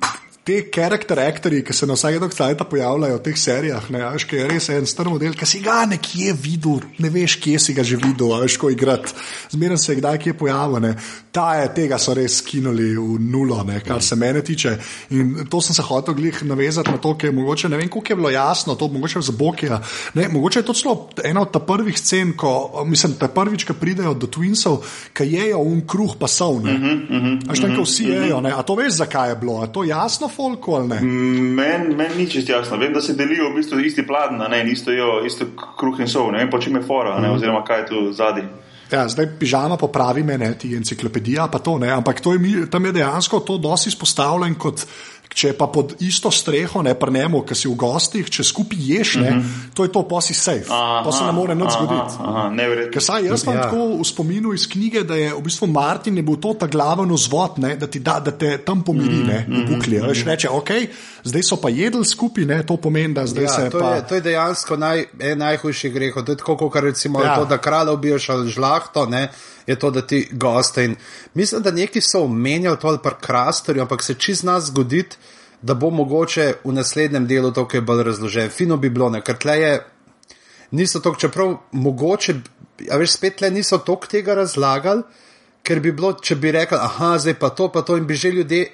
[0.51, 4.27] te karakter aktori, ki se na vsake dok cajta pojavljajo v teh serijah, ne, veš,
[4.27, 7.75] ki je res en star model, ki si ga nekje videl, ne veš, kje si
[7.77, 9.15] ga že videl, a veš, ko igrati.
[9.55, 10.95] Zmeraj se je kdaj kje pojavil, ne.
[11.31, 14.73] Ta je, tega so res skinuli v nulo, ne, kar se mene tiče.
[15.15, 18.13] In to sem se hotel glih navezati na to, ker je mogoče, ne vem, koliko
[18.13, 19.79] je bilo jasno, to mogoče za Bokija.
[20.19, 23.79] Ne, mogoče je to celo ena od ta prvih scen, ko, mislim, ta prvič, ko
[23.79, 24.83] pridejo do Twinsov,
[25.15, 26.75] ki jejo un kruh pa so, ne.
[26.75, 28.51] Uh -huh, uh -huh, Až tam, ko vsi jejo, ne.
[28.51, 29.61] A to veš, zakaj je bilo?
[29.63, 31.01] A to jasno, folko ali ne?
[31.61, 32.79] Meni men ni čest jasno.
[32.81, 35.47] Vem, da se delijo v bistvu isti pladen, ne, isto, jo, isto
[35.79, 36.33] kruh in sol.
[36.33, 38.49] Ne vem, po čem je fora, ne, oziroma kaj je tu zadnji.
[38.91, 42.89] Ja, zdaj pižama popravi me, ne, ti enciklopedija, pa to ne, ampak to je, tam
[42.89, 44.87] je dejansko to dosti izpostavljen kot.
[45.31, 49.29] Če pa pod isto streho, ne prnemo, ki si v gostih, če skupaj ješ, ne,
[49.31, 49.75] uh -huh.
[49.75, 52.19] to je to, pa si safe, pa se ne more nič zgoditi.
[52.19, 52.51] Aha.
[52.93, 53.63] Ker saj jaz imam Ja.
[53.63, 57.13] tako v spominu iz knjige, da je v bistvu Martin je bil to ta glaven
[57.13, 60.01] vzvod, ne, da, ti da, da te tam pomiri, ne, v bukli.
[60.03, 60.71] Veš, reče, ok,
[61.25, 63.95] zdaj so pa jedli skupaj, ne, to pomeni, da zdaj se Ja, to, pa.
[63.95, 66.15] je, to je dejansko naj, en najhujši greh.
[66.15, 67.37] To je tako, kot recimo ja.
[67.37, 69.29] To, da kralja ubiješ ali žlahto, ne,
[69.67, 70.85] je to, da ti goste.
[70.85, 70.97] In
[71.35, 75.05] mislim, da neki so omenjali to ali pa krastorju, ampak se čez nas zgodi,
[75.63, 78.49] da bo mogoče v naslednjem delu to kaj bolj razložen.
[78.51, 79.73] Fino bi bilo, ker tle je.
[80.71, 82.35] Niso to, čeprav mogoče,
[82.91, 85.03] a veš, spet tle niso tok tega razlagali,
[85.67, 88.31] ker bi bilo, če bi rekli, aha, zdaj pa to, pa to in bi že
[88.31, 88.69] ljudje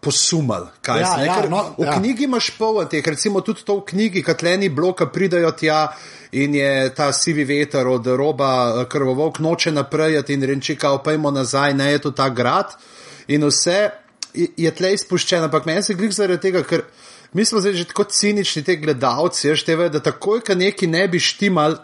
[0.00, 0.66] posumali.
[0.82, 1.94] Kaj Ja, se, ne, ja, ker no, v ja.
[1.98, 5.86] knjigi imaš polno teh, recimo tudi to v knjigi, katleni bloka pridajo tja
[6.32, 11.30] in je ta sivi veter od roba eh, krvovok noče naprej in renči, kao pojmo
[11.30, 12.76] nazaj, ne je to ta grad
[13.28, 14.05] in vse
[14.36, 16.84] je- tle izpuščeno, ampak meni se glih zaradi tega, ker
[17.32, 20.86] mi smo zdaj že tako cinični, te gledalci, veš, te ve, da takoj, ko neki
[20.86, 21.76] ne bi štimal,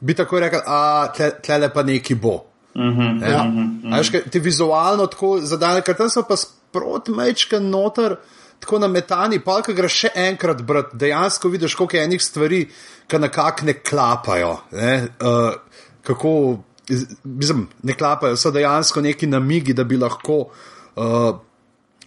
[0.00, 0.80] bi takoj rekel, a
[1.16, 2.38] tle, tle pa neki bo.
[3.22, 3.44] Ja.
[3.92, 8.16] A veš, kaj, ti vizualno tako zadane, ker tam so pa sproti mečke noter,
[8.60, 12.60] tako nametani, pa ki greš še enkrat brati, dejansko vidiš, koliko je enih stvari,
[13.08, 14.52] ki nekako ne klapajo.
[14.72, 14.92] Ne?
[15.18, 15.54] Uh,
[16.02, 16.32] kako,
[16.88, 20.42] iz- mislim, ne klapajo, so dejansko neki namigi, da bi lahko
[20.96, 21.38] uh,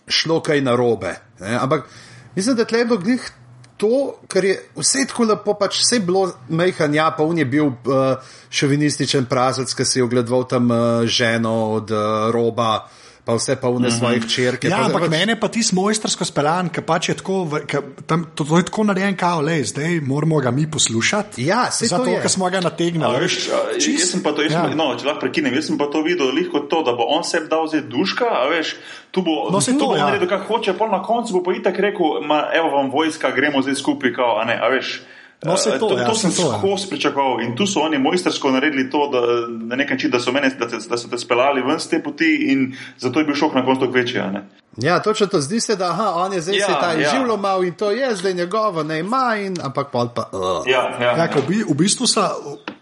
[0.07, 1.15] šlo kaj narobe.
[1.39, 1.55] Ne?
[1.61, 1.87] Ampak
[2.35, 3.31] mislim, da je bilo glih
[3.77, 7.67] to, ker je vse tako lepo, pač vse bilo mehan, ja, pa on je bil
[7.67, 12.85] uh, šovinističen prazec, ki si je ogledoval tam uh, ženo od uh, roba,
[13.23, 14.67] pa vse pa vne svojih črke.
[14.67, 18.25] Ja, pa, ampak pač- mene pa ti mojstersko speljan, ki pač je tako, ke, tam,
[18.35, 21.45] to, to je tako narejen, kao, le, zdaj moramo ga mi poslušati.
[21.45, 22.19] Ja, to zato, je.
[22.19, 23.19] ker smo ga A, nategnili.
[23.19, 24.65] veš, a, jaz sem pa to, jaz ja.
[24.67, 27.07] sem, no, če lahko prekinem, jaz sem pa to videl lih kot to, da bo
[27.07, 28.75] on sebi dal zdaj duška, a veš,
[29.09, 30.11] tu bo, No, tu to, bo ja.
[30.11, 33.63] naredil, kar hoče, pol na koncu bo pa itak rekel, ma, evo vam vojska, gremo
[33.63, 34.99] zdaj skupaj, kao, a ne, a veš.
[35.45, 36.59] No, eh, to, to, ja, to sem to, ja.
[36.59, 39.21] skozi pričakoval in tu so oni mojstersko naredili to, da
[39.67, 42.03] na nek način, da so, mene, da, te, da so te speljali ven z te
[42.03, 44.19] poti in zato je bil šok na koncu večji.
[44.19, 44.43] a ne.
[44.77, 47.09] Ja, točno to zdi se, da aha, on je zdaj Ja, ja, se ta ja.
[47.09, 50.29] živlo mal in to je zdaj njegovo, ne ima, in, ampak pol pa.
[50.31, 50.67] Uh.
[50.67, 52.31] Ja, ja, Ja, ke v, bi- v bistvu sa,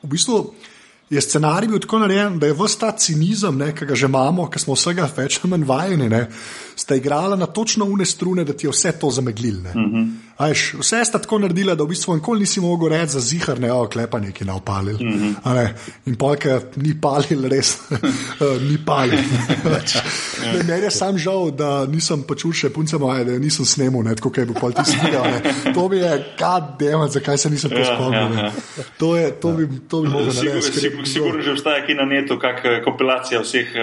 [0.03, 0.53] v bistvu
[1.11, 4.47] je scenarij bil tako narejen, da je vse ta cinizem, ne, ki ga že imamo,
[4.49, 6.21] ki smo vsega več ali manj vajeni, ne,
[6.75, 9.59] sta igrala na točno une strune, da ti je vse to zameglil.
[9.75, 10.07] Mm -hmm.
[10.41, 13.71] Ajš, vse sta tako naredila, da v bistvu nikoli nisi mogel reči za zihar, ne,
[13.71, 14.95] o, klepa neki na opalil.
[14.95, 15.53] Mm -hmm.
[15.53, 15.65] ne,
[16.05, 18.01] in polka ni palil, res eh,
[18.61, 19.19] ni palil.
[19.65, 19.95] Pač,
[20.43, 24.15] ne, Meni je sam žal, da nisem počul še punce moje, da nisem snemal, ne,
[24.15, 25.23] tako kot je bil pol tisti video.
[25.23, 25.41] ne.
[25.73, 28.21] To mi je, kad demat, zakaj se nisem to Ja, spomnil.
[28.21, 28.41] ja, ne.
[28.41, 28.51] ja.
[28.97, 30.55] To je, to bi, to bi mogel narediti.
[30.67, 33.67] je sigur, sigurno že obstaja ki na netu, kak eh, kompilacija vseh.
[33.67, 33.81] eh,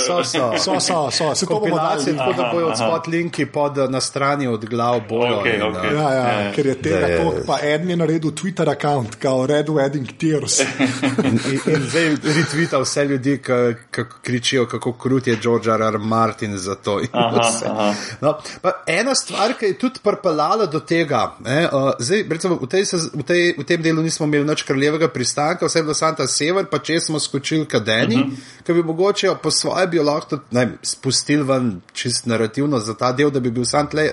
[0.00, 0.52] So, so.
[0.58, 2.18] So, so, so, se to bomo Kompilacije, dali.
[2.18, 2.76] tako da Aha, bojo aha.
[2.76, 5.38] spot linki pod, eh, na strani od glav bojo.
[5.40, 5.90] Okej, in, okej.
[5.90, 6.52] eh, Ja, ja, Ja.
[6.52, 10.60] ker je tega je- to, pa eden je naredil Twitter račun, kao Red Wedding Tears.
[11.24, 15.82] In, in, zdaj retvita vse ljudi, ki kričijo, kako krut je George R.
[15.82, 15.98] R.
[15.98, 17.00] Martin za to.
[17.12, 17.94] Aha, aha.
[18.20, 22.66] No, pa ena stvar, ki je tudi pripeljala do tega, ne, uh, zdaj, recimo, v,
[22.66, 22.84] tej,
[23.14, 26.78] v, tej, v tem delu nismo imeli nič kraljevega pristanka, vse bilo Santa Sever, pa
[26.78, 28.64] če smo skočili kadeni, uh -huh.
[28.66, 33.12] ki bi mogoče po svoje bi lahko tudi, ne, spustili ven čist narativno za ta
[33.12, 34.10] del, da bi bil sam tle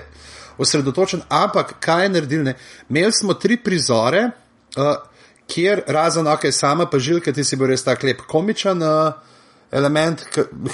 [0.58, 1.22] osredotočen.
[1.28, 2.52] Ampak kaj je naredil?
[2.88, 4.30] Imeli smo tri prizore.
[4.76, 4.96] Uh,
[5.48, 9.16] kjer razen ok, sama pa žilka, ti si bil res tak lep komičen uh,
[9.70, 10.24] element,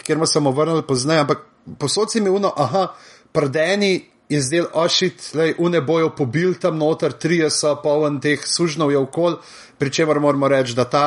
[0.03, 1.45] kjer smo se mu vrnili pozneje, ampak
[1.79, 2.89] posod si mi uno, aha,
[3.33, 8.93] prdeni je zdel ošit, lej, une bojo pobil tam noter, trije so poln teh sužnov
[8.93, 9.39] je okol,
[9.79, 11.07] pri čemer moramo reči, da ta,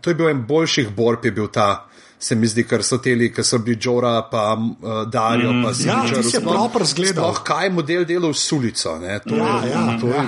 [0.00, 1.88] to je bil en boljših borb, je bil ta.
[2.18, 5.86] Se mi zdi, ker so teli, ki so bili Džora, pa uh, Darijo, pa si
[5.86, 7.14] ja, ti si je proper zgledal.
[7.24, 9.20] Sploh kaj je model delal s ulico, ne?
[9.20, 10.24] To, Ja, je- ja, to je ja.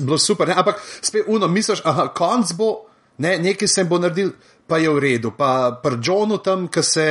[0.00, 0.48] bilo super.
[0.48, 0.54] Ne?
[0.56, 2.86] Ampak spet uno, misliš, aha, konc bo,
[3.18, 4.32] ne, nekaj se bo naredil,
[4.66, 5.30] pa je v redu.
[5.30, 7.06] Pa pri Johnu tam, ki se,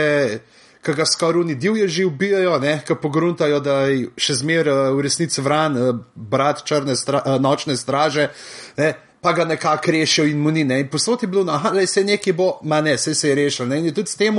[0.82, 5.96] ki ga skoruni divježi ubijajo, ki pogruntajo, da je še zmeraj v resnici vran, uh,
[6.16, 8.32] brat črne stra, nočne straže.
[8.78, 8.96] Ne?
[9.26, 10.62] Pa ga nekako rešijo in mu ni.
[10.62, 13.68] In posod je bilo, da se nekaj bo, ma ne, se, se je rešil.
[13.68, 13.80] Ne?
[13.80, 14.38] In tudi s tem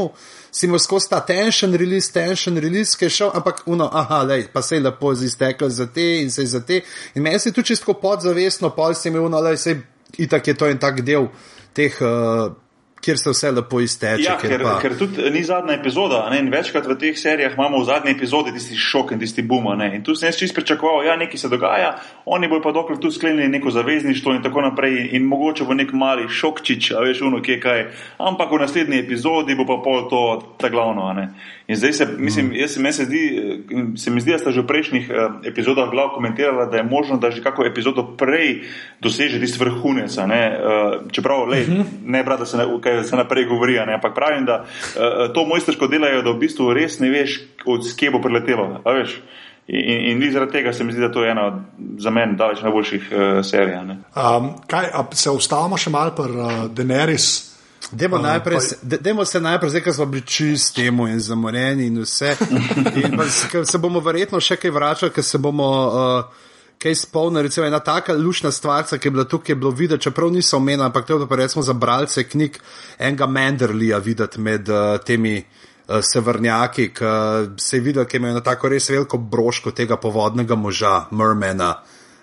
[0.51, 4.47] si mu skozi ta tension release, tension release, ki je šel, ampak uno, aha, lej,
[4.53, 6.81] pa se je lepo iztekel za te in se je za te.
[7.15, 9.77] In meni se je tudi čisto podzavestno, pol si imel, no, lej, se
[10.19, 11.27] itak je to en tak del
[11.75, 11.99] teh.
[12.01, 12.55] Uh,
[13.07, 14.23] kjer se vse lepo izteče.
[14.25, 14.79] Ja, ker, pa...
[14.83, 16.25] ker tudi ni zadnja epizoda.
[16.33, 19.69] Ne, večkrat v teh serijah imamo v zadnji epizodi tisti šok in tisti boom.
[19.87, 21.93] In tu sem jaz čisto pričakoval, da ja, nekaj se dogaja,
[22.27, 24.99] oni bojo pa dokler tu sklenili neko zavezništvo in tako naprej.
[25.13, 27.85] In, mogoče bo nek mali šokčič, a veš, uno, kje kaj.
[28.19, 30.23] Ampak v naslednji epizodi bo pa pol to
[30.59, 31.07] ta glavno.
[31.67, 33.23] In zdaj se, mislim, jaz se, se, zdi,
[33.97, 37.19] se mi zdi, da ste že v prejšnjih uh, epizodah glav komentirali, da je možno,
[37.19, 38.63] da že kako epizodo prej
[39.03, 40.15] doseže tisti vrhunec.
[40.19, 41.81] Uh, čeprav, lej, uh mhm.
[41.81, 41.87] -huh.
[42.05, 45.47] ne brati, da se, ne, kaj, se naprej govori, ne, ampak pravim, da uh, to
[45.47, 48.69] mojstersko delajo, da v bistvu res ne veš, od kje bo preletelo.
[49.67, 51.65] In, in zaradi tega se mi zdi, da to je ena
[51.99, 53.75] za meni daleč najboljših uh, serij.
[54.15, 57.57] Um, kaj, se ustavimo še malo pri uh, Daenerys?
[57.93, 62.37] Demo, najprej, pa, demo se najprej, zdaj, ko smo bili čisti in zamorjeni in vse.
[63.05, 63.27] In pa,
[63.65, 66.47] se bomo verjetno še kaj vračali, ker se bomo uh,
[66.79, 67.43] kaj spomnili.
[67.43, 70.85] Recimo ena taka lušna stvar, ki je bila tukaj, je bilo videti, čeprav niso omenjeni,
[70.85, 72.59] ampak to je pa recimo za bralce knjig
[72.99, 75.45] enega Menderlija videti med uh, temi
[75.89, 77.05] uh, severnjaki, ki
[77.59, 81.75] se je videl, ki imajo tako res veliko broško tega povodnega moža, Mermana.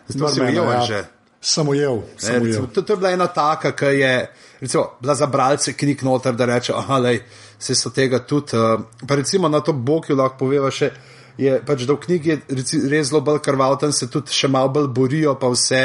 [0.08, 0.82] Zdaj si videl, ja.
[0.82, 1.04] že.
[1.44, 2.68] Samo jev.
[2.74, 4.28] To, to je bila ena taka, ki je
[4.62, 7.14] recimo, bila za bralce knjig noter, da reče, da
[7.60, 8.58] se so tega tudi.
[8.58, 10.92] Uh, pa recimo na to Bog jo lahko poveva še.
[11.38, 12.40] Je pač, da v knjigi je
[12.92, 15.84] res zelo bolj krval, tam se tudi še malo bolj borijo, pa vse,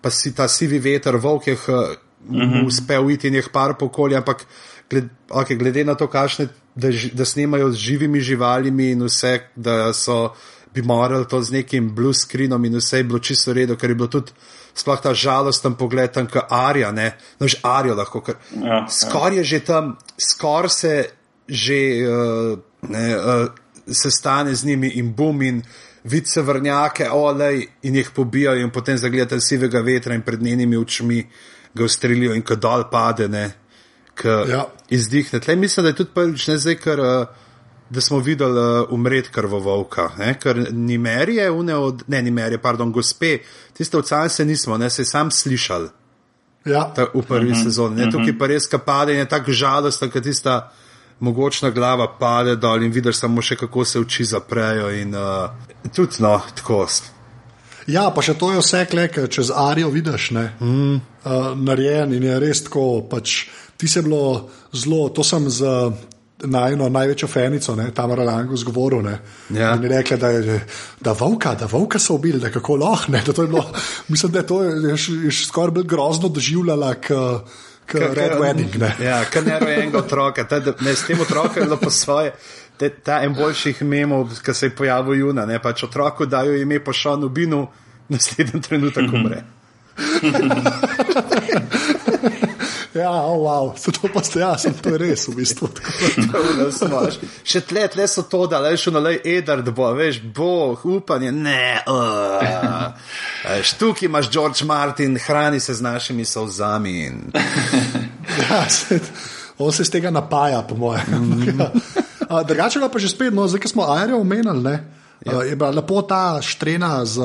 [0.00, 1.94] pa si ta sivi veter, volk je uh, uh
[2.28, 2.66] -huh.
[2.66, 4.46] uspel uiti in jih par pokoli, ampak
[4.90, 9.92] gled, okay, glede na to, kakšne, da, da snimajo z živimi živalimi in vse, da
[9.92, 10.32] so
[10.74, 13.94] bi morali to z nekim blue screenom in vse je bilo čisto redo, ker je
[13.94, 14.32] bilo tudi
[14.74, 19.36] sploh ta žalosten pogled tam, kot Arja, ne, no, že Arja lahko, ker ja, skoraj
[19.36, 19.38] ja.
[19.40, 20.94] je že tam, skoraj se
[21.48, 23.48] že uh, ne, uh,
[23.92, 25.62] se stane z njimi in bum in
[26.04, 30.76] vid se vrnjake, olej in jih pobijajo in potem zagledate sivega vetra in pred njenimi
[30.76, 31.26] očmi
[31.74, 33.50] ga ustrelijo in ko dol pade, ne,
[34.14, 34.64] ki ja.
[34.88, 35.40] izdihne.
[35.40, 37.00] Tle mislim, da je tudi prvič ne zdaj, ker.
[37.00, 37.46] Uh,
[37.90, 40.34] da smo videli uh, umret krvovolka, ne?
[40.40, 43.38] ker ni merije, od, ne ni merije, pardon, gospe,
[43.72, 45.88] tiste oceane se nismo, ne se sam slišali.
[46.64, 46.82] Ja.
[46.94, 47.60] Ta, v prvi uh mhm.
[47.60, 47.64] -huh.
[47.64, 48.02] sezoni.
[48.02, 48.12] Uh -huh.
[48.12, 50.72] Tukaj pa res kapade in je tako žalosten, ker tista
[51.20, 55.50] mogočna glava pade dol in vidiš samo še, kako se oči zaprejo in uh,
[55.94, 56.86] tudi no, tako.
[57.88, 60.94] Ja, pa še to je vse, kle, čez Arijo vidiš, ne, mm.
[61.24, 63.46] uh, narejen in je res tako, pač
[63.78, 65.64] ti se bilo zelo, to sem z
[66.46, 69.08] na eno največjo fenico, ne, Tamara Lango, zgovoril.
[69.54, 69.72] Ja.
[69.74, 70.60] In je rekla, da, je,
[71.00, 73.12] da, volka, da volka so ubili, da kako lahko.
[74.08, 76.94] Mislim, da je to je, je skoraj bolj grozno doživljala.
[76.94, 77.18] K,
[77.88, 78.78] K Red Wedding.
[78.78, 78.94] Ne.
[79.00, 82.34] Ja, kar ne roje enega otroka, ta, ne, s tem otrokom je bilo po svoje.
[82.76, 86.80] Te, ta en boljših memov, ki se je pojavil juna, ne pač otroku dajo ime
[86.84, 87.66] po Šonu Binu,
[88.12, 89.42] naslednji trenutek umre.
[92.94, 93.74] Ja, oh, wow.
[93.92, 95.68] to pa ste, ja, sem to res v bistvu.
[97.50, 101.84] Še tle, tle so to, da le šlo na Edard, bo, veš, boh, upanje, ne.
[101.84, 102.96] Uh.
[103.68, 107.12] Štuki imaš George Martin, hrani se z našimi solzami.
[108.48, 109.00] Ja, se,
[109.58, 111.12] on se z tega napaja, po mojem.
[111.12, 112.44] Mm -hmm.
[112.44, 114.78] Drugače pa že spet, no, zdaj smo Aero omenili.
[115.26, 115.42] Ja.
[115.42, 117.20] Je bila lepo ta štrena z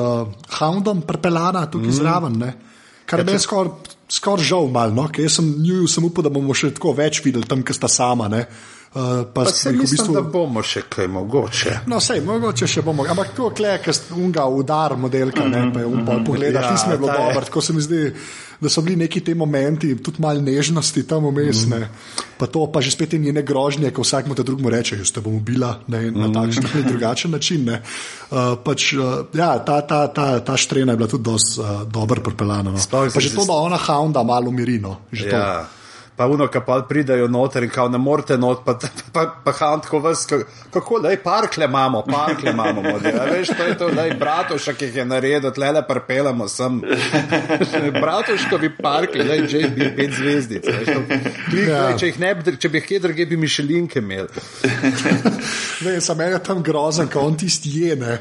[0.58, 1.92] Houndom prepeljana tukaj mm.
[1.92, 2.52] zraven,
[3.06, 5.08] kar ja, je skoraj skoraj žal, malo, no?
[5.12, 5.46] ker sem,
[5.90, 8.28] sem upal, da bomo še tako več videli tam, kjer sta sama.
[8.32, 8.44] Ne?
[8.94, 11.72] Uh, pa pa se mi zdi, da bomo še kaj mogoče.
[11.90, 13.02] No, sej, mogoče še bomo.
[13.10, 15.64] Ampak to je klej, ker unga udar modelka, mm -hmm.
[15.66, 17.40] ne, pa je upal pogledati, ja, nismo bilo dobro.
[17.44, 18.12] Tako se mi zdi,
[18.60, 21.78] da so bili neki ti momenti, tudi malo nežnosti tam umestne.
[21.78, 22.22] Mm -hmm.
[22.38, 25.04] Pa to pa že spet je njene grožnje, ko vsak mu te drugemu reče, da
[25.14, 26.32] te bom ubila ne, mm -hmm.
[26.32, 27.68] na takšen ali drugačen način.
[27.68, 27.78] Uh,
[28.64, 32.70] pač, uh, ja, ta, ta, ta, ta štrena je bila tudi dosti uh, dobro propeljana.
[32.70, 32.78] No.
[32.90, 34.96] Pa že to, da ona hounda malo mirino.
[35.12, 35.66] Ja
[36.16, 38.78] pa uno, ki pa pridajo noter in kao ne morete not, pa,
[39.12, 40.26] pa, pa hantko vas,
[40.70, 43.18] kako, da je parkle imamo, parkle imamo, model.
[43.32, 46.80] veš, to je to, da je bratoša, ki jih je naredil, tle le parpelamo sem.
[48.04, 50.66] Bratoško bi parkle, da je bi pet zvezdic.
[50.66, 51.02] Veš, to,
[51.50, 51.82] klik, ja.
[51.98, 54.28] če, ne, če bi jih kje druge, bi mišelinke imeli.
[55.84, 58.14] Ne, sem enega tam grozen, ko on tisti je, ne.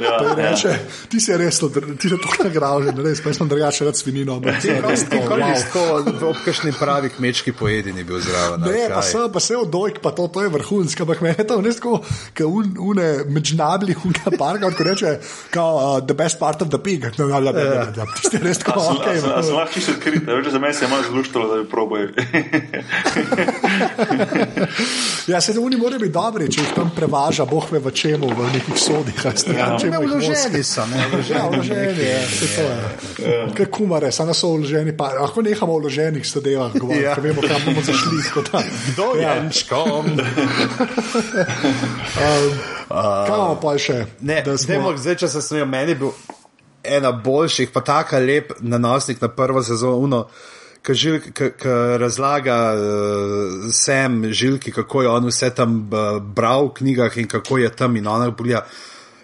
[0.00, 0.76] Ja, reče, ja.
[1.10, 4.38] Ti si res, ti si to nagrajen, res, pa sem drugače rad svinino.
[4.62, 8.60] Ti si tako, v obkašni pravi kmet kmečki pojedini bil zraven.
[8.60, 9.08] Ne, pa kaj?
[9.08, 11.76] se, pa se od dojk, pa to, to je vrhunsko, ampak meni je to res
[11.76, 12.02] tako,
[12.36, 15.14] kot un, une međnabli, unga parka, ko reče,
[15.50, 17.04] kao, uh, the best part of the pig.
[17.16, 19.08] No, no, no, no, no, no, tisti je res tako, A sem- a ok.
[19.16, 21.68] sem- sem lahko čisto odkrit, a veš, za mene se je malo zluštalo, da bi
[21.68, 22.02] proboj.
[25.26, 28.50] Ja, se oni morajo biti dobri, če jih tam prevaža, boh ve v čemu, v
[28.52, 29.16] nekih sodih.
[29.48, 29.76] Ja.
[29.78, 31.98] Ne, vloženi so, ne, Ja, vloženi.
[31.98, 33.46] je, se to je.
[33.54, 37.14] Kaj kumare, samo so vloženi, pa lahko nehamo o vloženih zadevah govoriti, Ja.
[37.22, 37.32] Ja.
[37.32, 38.18] vemo, kam bomo zašli.
[38.92, 39.34] Kdo je Ja.
[39.34, 40.06] Jančkom?
[42.92, 44.06] Kaj imamo pa še?
[44.20, 44.72] Ne, da smo...
[44.74, 46.10] demo, zdaj, če se smejo, meni je bil
[46.84, 50.26] ena boljših, pa tako lep nanosnik na prvo sezono.
[50.82, 51.20] Ki
[52.02, 57.58] razlaga uh, Sam Žilki, kako je on vse tam uh, bral v knjigah in kako
[57.62, 58.64] je tam in ona bolja.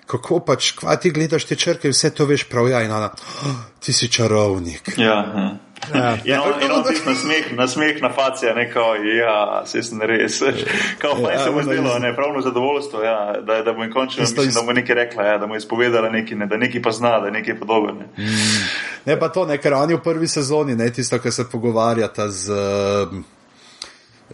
[0.09, 3.59] Kako pač, kva ti gledaš te črke, vse to veš prav, ja, in ona, oh,
[3.85, 4.95] ti si čarovnik.
[4.97, 5.51] Ja, ja.
[5.95, 6.17] Ja.
[6.25, 10.41] In on, in on tisti nasmeh, nasmeh na facija, ne kao, ja, se sem res.
[11.03, 13.93] Kao, fajn Ja, se mu ona zdelo, ne, pravno zadovoljstvo, ja, da, da bo in
[13.93, 16.57] končno, mislim, iz- da bo nekaj rekla, ja, da mu je izpovedala nekaj, ne, da
[16.57, 17.97] nekaj pa zna, da je nekaj podoben.
[17.99, 18.29] Ne.
[19.05, 22.51] Ne pa to, ne, ker oni v prvi sezoni, ne tisto, kar se pogovarjata z,
[22.51, 23.15] uh,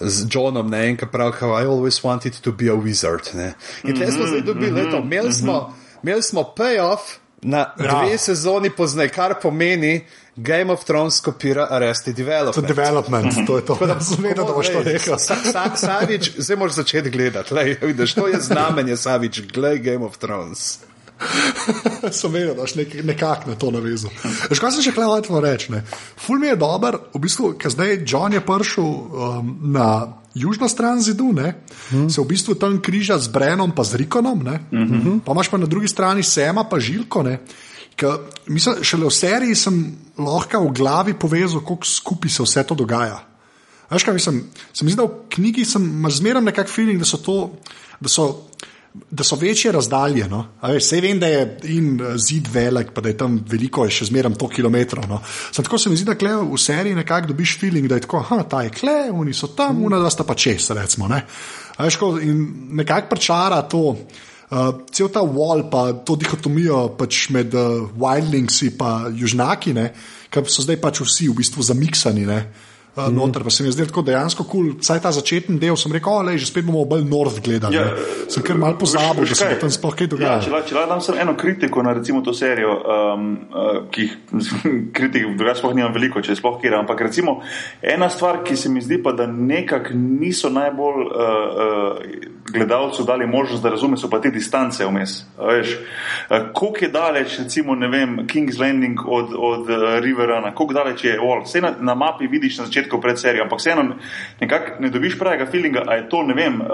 [0.01, 3.31] z Johnom, ne en, ki pravi, how I always wanted to be a wizard.
[3.35, 3.53] Ne.
[3.85, 7.01] In tle smo zdaj dobili, mm -hmm, imeli smo, imeli smo payoff
[7.43, 7.85] na Ja.
[7.85, 8.05] ja.
[8.07, 10.05] dve sezoni poznaj, kar pomeni,
[10.37, 12.67] Game of Thrones kopira Arrested To je Development.
[12.67, 13.75] development, to je to.
[14.01, 15.15] Sem vedel, da boš to rekel.
[15.17, 17.55] Sa, sa, Savič, zdaj moraš začeti gledati.
[17.55, 20.79] Lej, vidiš, to je znamenje, Savič, gledaj Game of Thrones.
[22.11, 24.11] sem vedel, da boš nek, nekako na to navezal.
[24.51, 25.71] Veš, kaj sem še hotel reči?
[25.71, 25.85] ne?
[26.17, 29.89] Ful mi je dober, v bistvu, ker zdaj John je prišel um, na
[30.35, 31.55] južno stran zidu, ne?
[31.93, 32.09] Mhm.
[32.09, 34.43] se v bistvu tam križa z Brenom in z Rikonom,
[34.73, 35.19] Mhm.
[35.21, 37.23] pa imaš pa na drugi strani Sema pa Žilko.
[37.23, 37.39] Ne?
[38.47, 39.79] Mislim, šele v seriji sem
[40.19, 43.21] lahko v glavi povezal, kako skupaj se vse to dogaja.
[43.91, 44.43] Veš, kaj mislim?
[44.73, 47.39] Se mi zdi, da v knjigi sem zmeraj nekak feeling, da so to.
[48.01, 48.33] Da so,
[49.11, 50.29] Da so večje razdalje.
[50.31, 50.45] No?
[50.63, 51.41] Vse vem, da je
[51.75, 55.09] in eh, zid velik, pa da je tam veliko, je še zmeraj to kilometrov.
[55.11, 55.19] No?
[55.51, 58.23] Sam tako se mi zdi, da kle v seriji nekako dobiš feeling, da je tako,
[58.23, 61.11] ah, ta je kle, oni so tam, una da sta pa čez, recimo.
[61.11, 61.25] Ne?
[61.79, 62.47] Veš, ko, in
[62.79, 63.83] nekako prečara to.
[64.55, 69.75] Uh, cel ta wall, pa to dihotomijo pač med uh, wildlingsi in južnaki,
[70.31, 72.23] ki so zdaj pač vsi v bistvu zamiksani.
[72.29, 72.39] Ne?
[72.95, 73.17] Uh, mm.
[73.17, 74.83] Noter pa se mi je zdelo tako dejansko kul, cool.
[74.83, 77.75] saj ta začetni del sem rekel, da že spet bomo bolj north gledali.
[77.75, 80.43] Ja, Ja, sem kar mal pozabil, da se tam sploh kaj Ja, dogajalo.
[80.47, 84.15] če lahko dam samo eno kritiko na recimo to serijo, um, uh, ki jih
[84.97, 87.41] kritik drugače sploh nimam veliko, če sploh kjer, ampak recimo
[87.83, 93.27] ena stvar, ki se mi zdi pa, da nekako niso najbolj uh, uh, gledalcu dali
[93.27, 95.25] možnost, da razume, so pa te distance vmes.
[96.53, 101.19] Koliko je daleč, recimo, ne vem, King's Landing od, od uh, Riverana, koliko daleč je
[101.21, 101.45] Wall.
[101.45, 103.85] Vse na, na mapi vidiš na začetku pred serijo, ampak vseeno
[104.41, 106.69] nekako ne dobiš pravega feelinga, a je to, ne vem, uh,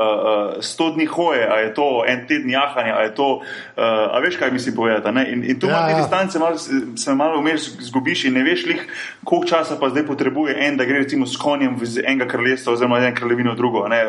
[0.59, 3.85] 100 dni hoje, a je to en teden jahanja, a je to, uh,
[4.17, 5.13] a veš, kaj mislim povedati.
[5.13, 5.33] ne?
[5.33, 5.99] In, in tu Ja, ja, te ja.
[5.99, 6.59] distance malo,
[6.97, 8.83] se malo vmes zgubiš in ne veš, lih,
[9.25, 12.99] koliko časa pa zdaj potrebuje en, da gre recimo s konjem iz enega kraljestva oziroma
[12.99, 13.89] iz ene kraljevine v drugo.
[13.89, 14.03] Ne?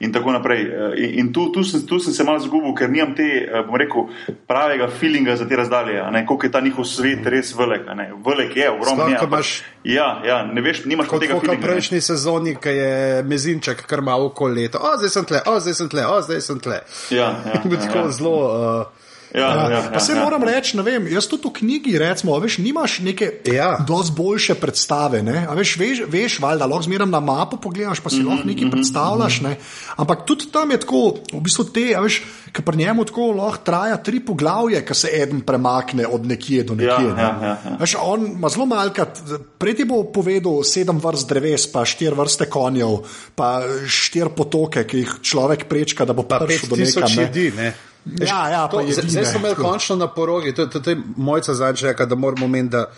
[0.00, 0.66] In tako naprej.
[1.02, 4.06] In, tu, tu, sem, tu sem se malo zgubil, ker nimam te, uh, bom rekel,
[4.46, 7.82] pravega feelinga za te razdalje, koliko je ta njihov svet res velik.
[8.26, 9.18] Velik je, ogromno je.
[9.22, 11.60] imaš- Ja, ja, ne veš, nimaš Kot tega kot v feelinga.
[11.60, 11.68] ne.
[11.68, 14.78] prejšnji sezoni, ki je mezinček kar malo okoli leta.
[14.78, 16.78] O, zdaj sem tle, o, zdaj sem tle, o, zdaj sem tle.
[17.10, 18.10] Ja, ja, ja, ja.
[18.10, 18.36] zelo.
[18.80, 19.01] Uh,
[19.34, 20.20] Ja, ja, ja, Pa se ja.
[20.20, 23.78] moram reči, ne vem, jaz tudi v knjigi, recimo, a veš, nimaš neke Ja.
[23.80, 25.22] dosti boljše predstave.
[25.22, 25.46] Ne?
[25.48, 28.70] A Veš, veš, veš valjda, lahko zmeraj na mapo pogledaš, pa si Mhm, lahko nekaj
[28.70, 29.40] predstavljaš.
[29.40, 29.56] Ne?
[29.96, 31.00] Ampak tudi tam je tako,
[31.32, 32.18] v bistvu te, a veš,
[32.52, 36.74] ker pri njemu tako lahko traja tri poglavje, ker se eden premakne od nekje do
[36.74, 37.08] nekje.
[37.08, 37.22] Ja, ne.
[37.22, 37.76] ja, ja, ja.
[37.78, 39.16] Veš, on ima zelo malkrat,
[39.58, 43.00] prej ti bo povedal sedem vrst dreves, pa štiri vrste konjev,
[43.34, 46.76] pa štiri potoke, ki jih človek prečka, da bo pa prišel do.
[46.76, 47.22] 5000 ne.
[47.22, 47.70] jedi, ne.
[48.04, 51.82] Ja, ja, to, zdaj- smo imeli končno na porogi, to, to, to je mojca zadnjič
[51.82, 52.90] rekla, da moramo meniti, da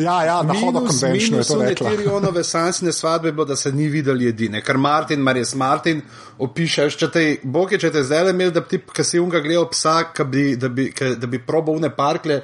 [0.00, 1.90] Ja, ja, na hodo minus, konvenčno je to one rekla.
[1.90, 4.62] Tyrionove sansine svadbe je bilo, da se ni videl jedine.
[4.64, 6.00] Ker Martin, Marijas Martin,
[6.38, 9.20] opišeš, če te, bog je, če te zdaj le imel, da bi ti, ki si
[9.20, 12.40] unga gledal psa, ka bi, da, bi, ka, da bi probal une parkle,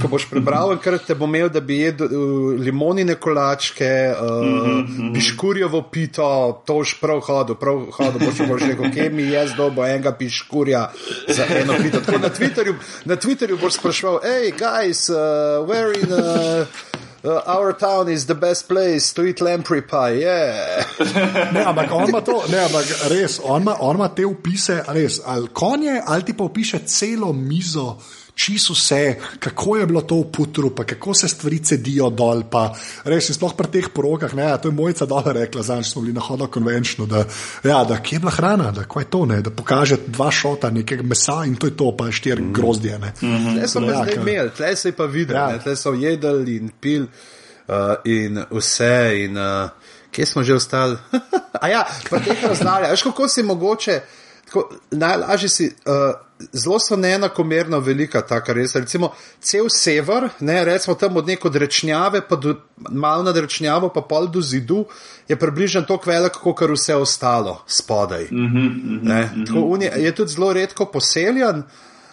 [0.00, 4.84] ko boš prebral, ker te bo imel, da bi jedel uh, limonine kolačke, uh, mm
[4.84, 5.14] -hmm.
[5.14, 6.28] piškurjevo pito,
[6.66, 10.90] to už prav hodil, prav hodil, boš boš rekel, kje mi je zdobo enega piškurja
[11.28, 12.00] za eno pito.
[12.00, 16.12] Tako na Twitterju, na Twitterju boš spraševal, hej, guys, uh, where in.
[16.12, 16.89] Uh,
[17.22, 20.12] Uh, our town is the best place to eat lamprey pie.
[20.12, 20.84] Yeah.
[21.52, 25.20] Ne, ampak on ima to, ne, ampak res, on ima, on ima te upise, res,
[25.26, 27.98] ali konje, ali ti pa opiše celo mizo
[28.44, 32.42] čisto vse, kako je bilo to v putru, pa kako se stvari cedijo dol.
[32.50, 32.70] Pa,
[33.04, 36.24] res, sploh pri teh porokah, ne, to je mojica dobro rekla, zdaj smo bili na
[36.24, 37.24] hodu konvenčno, da,
[37.64, 41.02] ja, da kje je bila hrana, da, je to, ne, da pokaže dva šota nekega
[41.02, 42.52] mesa in to je to, pa štiri mm.
[42.52, 42.98] grozdje.
[42.98, 43.12] Ne.
[43.22, 43.58] Mm -hmm.
[43.58, 45.58] Tle so ja, imeli, tle so pa videli, ja.
[45.58, 49.24] tle so jedli in pil uh, in vse.
[49.24, 49.70] In, uh,
[50.10, 50.96] kje smo že ostali?
[51.62, 54.00] A ja, pa teh razdalja, veš kako si mogoče
[54.46, 58.74] tako, najlažje si, uh, zelo so neenakomerno velika ta, kar res.
[58.74, 62.54] Recimo, cel sever, ne, recimo tam od neko rečnjave, pa do,
[62.90, 64.84] malo nad rečnjavo, pa pol do zidu,
[65.28, 68.28] je približno tako velik, kot kar vse ostalo spodaj.
[68.30, 69.46] Mm -hmm, mm -hmm.
[69.46, 71.62] tako, je, je tudi zelo redko poseljen.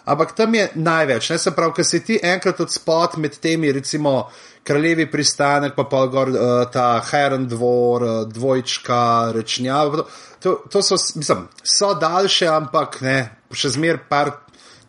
[0.08, 3.72] Ampak tam je največ, ne se pravi, ker si ti enkrat od spod med temi,
[3.72, 4.28] recimo,
[4.64, 6.40] kraljevi pristanek, pa pa gor uh,
[6.72, 10.04] ta Heron dvor, uh, dvojčka, rečnjava
[10.40, 13.18] to, to so, mislim, so daljše, ampak ne,
[13.52, 14.30] še zmer par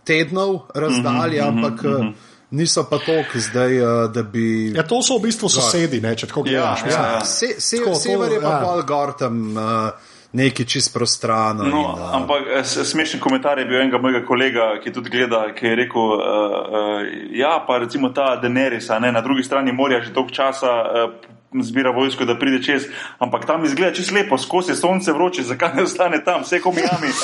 [0.05, 2.13] tednov razdalje, mm -hmm, ampak mm -hmm.
[2.51, 4.73] niso pa toliko zdaj, eh, da bi.
[4.75, 6.79] Ja, to so v bistvu sosedi, ne, če tako gledaš.
[6.79, 7.25] Ja, ja, ja.
[7.25, 8.65] Se, se, sever je pa ja.
[8.65, 9.57] bolj gor tam.
[9.57, 9.89] Uh,
[10.31, 11.63] Neki čist prostrano.
[11.63, 15.65] No, in, uh, ampak smešen komentar je bil enega mojega kolega, ki tudi gleda, ki
[15.65, 17.01] je rekel: uh, uh,
[17.33, 21.09] Ja, pa recimo ta Denerisa, ne, na drugi strani morja že dolgo časa uh,
[21.53, 22.85] zbira vojsko, da pride čez,
[23.19, 27.09] ampak tam izgleda čisto lepo, skozi sonce vroče, zakaj ne ostane tam, vse ko Miami.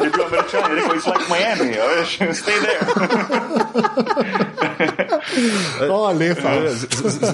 [0.00, 2.86] Je bil američan, je rekel, it's like Miami, veš, stay there.
[5.90, 6.14] oh.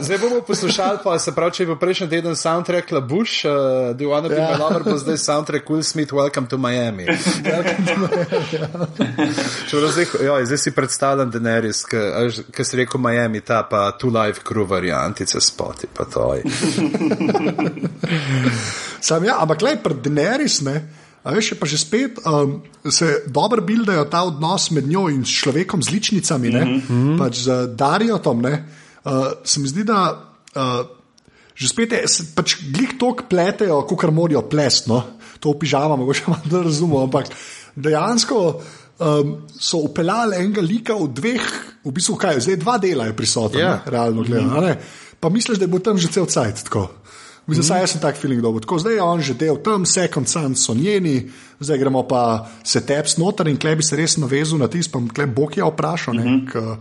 [0.01, 3.93] Zdaj bomo poslušali, pa se pravi, če je bil prejšnji teden soundtrack La Bush, uh,
[3.97, 4.57] do you wanna be yeah.
[4.57, 7.05] my lover, pa zdaj soundtrack Will Smith, welcome to Miami.
[7.05, 9.91] welcome to Miami, ja.
[9.93, 11.85] Zdaj, jo, zdaj si predstavljam Daenerys,
[12.53, 16.43] ki si rekel Miami, ta pa Two Life Crew varianti kartice spoti, pa to je.
[19.01, 20.83] Sam ja, ampak le pred Denerys, ne.
[21.27, 25.83] A veš, pa že spet um, se dobro bildajo ta odnos med njo in človekom
[25.83, 27.19] z ličnicami, mm -hmm.
[27.19, 28.45] pač z Darijotom.
[28.45, 28.55] Uh,
[29.45, 30.15] se mi zdi, da
[30.55, 30.87] uh,
[31.55, 35.03] že spet je, se, pač glih tok pletejo, kot morajo plesno,
[35.41, 37.27] to v pižama, mogoče malo razumemo, ampak
[37.77, 38.61] dejansko
[38.99, 41.43] um, so upeljali enega lika v dveh,
[41.85, 43.83] v bistvu kaj, zdaj dva dela je prisotna, yeah.
[43.85, 43.91] Ja.
[43.91, 44.61] realno gledano.
[44.61, 46.69] Mm -hmm pa misliš, da bo tam že cel cajt.
[47.47, 47.81] Mislim, mm -hmm.
[47.81, 48.79] Jaz sem tak feeling, bo tako.
[48.79, 51.31] Zdaj je on že del tam, second sun so njeni,
[51.61, 55.35] zdaj gremo pa se teps noter in klebi se res navezal na tisto, pa kleb
[55.35, 56.15] Bog je vprašal.
[56.15, 56.77] Mm -hmm.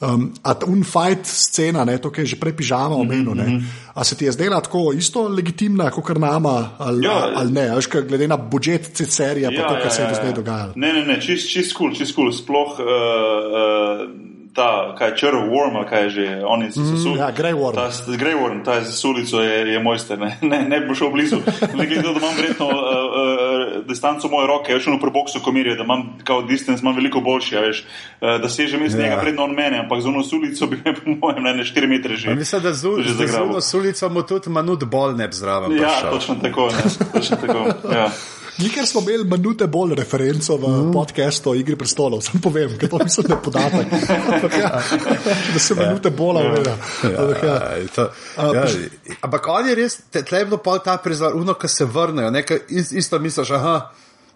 [0.00, 3.62] Um, a unfight scena, ne, to, ki je že prej pižama omenil, mm -hmm.
[3.94, 7.88] a se ti je zdela tako isto legitimna, kot nama, ali, ja, ali ne, až
[7.88, 10.32] glede na budžet te serije, ja, pa to, kar ja, se je ja, do zdaj
[10.32, 10.72] dogajalo.
[10.76, 12.78] Ne, ne, ne, čist, čist kul, čist kul, sploh.
[12.78, 17.14] Uh, uh, ta, kaj je črv, warm, kaj je že, oni so se suli.
[17.14, 17.74] Mm, ja, grey warm.
[17.78, 21.38] Ta, grey warm, ta z ulico je, je mojster, ne, ne, ne bi šel blizu.
[21.74, 25.42] Ne glede na to, da imam verjetno uh, uh, distanco moje roke, veš, v preboksu
[25.44, 29.02] komirje, da imam kao distance, imam veliko boljši, ja, veš, uh, da sežem iz ja.
[29.02, 31.88] njega predno on mene, ampak z uno ulico bi me, po mojem, ne, ne 4
[31.88, 32.34] metre že.
[32.34, 35.78] Mislim, da z uno ulico mu tudi manut bolj ne bi zraven.
[35.78, 38.10] Ja, točno tako, ne, točno tako, ja.
[38.58, 40.92] Nikar smo imeli minute bolj referenco v mm.
[40.92, 43.92] podkastu o igri prestolov, sem povem, ker to mislim, da je podatek.
[44.62, 44.72] ja,
[45.52, 46.74] da se minute bolj avira.
[47.04, 47.54] Ja, ja.
[48.54, 48.66] ja,
[49.20, 52.66] ampak on je res, tle je bilo pa ta prizor, uno, ki se vrnejo, nekaj
[52.70, 53.78] isto misliš, aha.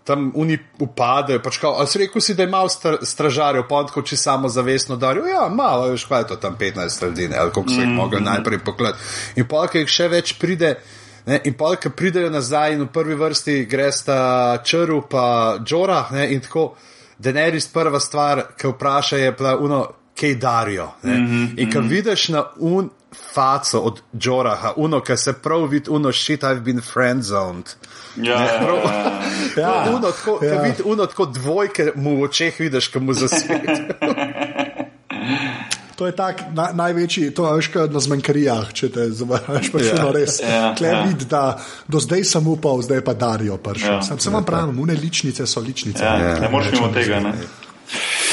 [0.03, 2.71] Tam oni upadejo, pač kao, ali si rekel, si, da je malo
[3.03, 5.29] stražarjev, pa tako če samo zavestno darijo.
[5.31, 8.21] Ja, malo, veš, kaj je to tam 15 ljudi, ali koliko se jih mm, mogel
[8.21, 8.25] mm.
[8.25, 8.99] najprej poklet.
[9.39, 10.75] In pa, ker jih še več pride,
[11.27, 16.33] Ne, in pa, ki pridejo nazaj in v prvi vrsti gresta črv, pa džora, ne,
[16.35, 16.73] in tako,
[17.19, 19.87] denerist prva stvar, ki vpraša, je pa uno,
[20.21, 20.91] kaj darijo.
[21.05, 21.91] Mm -hmm, in ko mm -hmm.
[21.91, 22.91] vidiš na un
[23.35, 27.65] faco od džora, uno, ki se prav vidi, uno, shit, I've been friend zoned.
[28.17, 28.77] Ja, ne, prav,
[29.57, 30.63] ja, ja, uno, tako, ja.
[30.63, 33.83] Vid, uno, tako dvojke mu v očeh vidiš, ki mu zasveti.
[36.03, 39.93] To je tak na, največji, to je veš, na zmanjkarijah, če te zavajaš, pa še
[39.93, 40.01] yeah.
[40.03, 40.41] no res.
[40.43, 40.99] Yeah, ja, Klej yeah.
[40.99, 41.07] Ja.
[41.07, 41.43] vidi, da
[41.87, 43.87] do zdaj sem upal, zdaj pa darijo prši.
[43.87, 44.01] Yeah.
[44.01, 44.07] Ja.
[44.09, 46.03] Sam se vam pravim, une ličnice so ličnice.
[46.03, 47.23] Yeah, ne, ne moreš mimo tega.
[47.23, 47.37] Ne?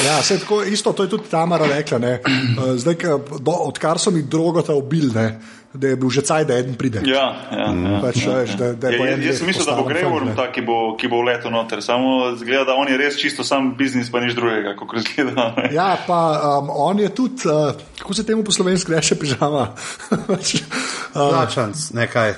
[0.02, 2.00] Ja, tako, isto, to je tudi Tamara rekla.
[2.82, 2.98] Zdaj,
[3.38, 5.28] do, odkar so mi drogo ta ubil, ne,
[5.72, 7.02] da je bil že caj, da en pride.
[7.06, 7.86] Ja, ja, mm.
[7.86, 8.00] ja.
[8.02, 11.10] Pač, veš, da, da ja, jaz sem mislil, da bo Grejvorm ta, ki bo, ki
[11.10, 11.82] bo letel noter.
[11.84, 15.52] Samo zgleda, da on je res čisto sam biznis, pa nič drugega, kot zgleda.
[15.78, 16.20] ja, pa
[16.58, 17.70] um, on je tudi, uh,
[18.02, 19.68] kako se temu po slovenski reče, pižama.
[21.14, 22.34] Plačanc, uh, nekaj.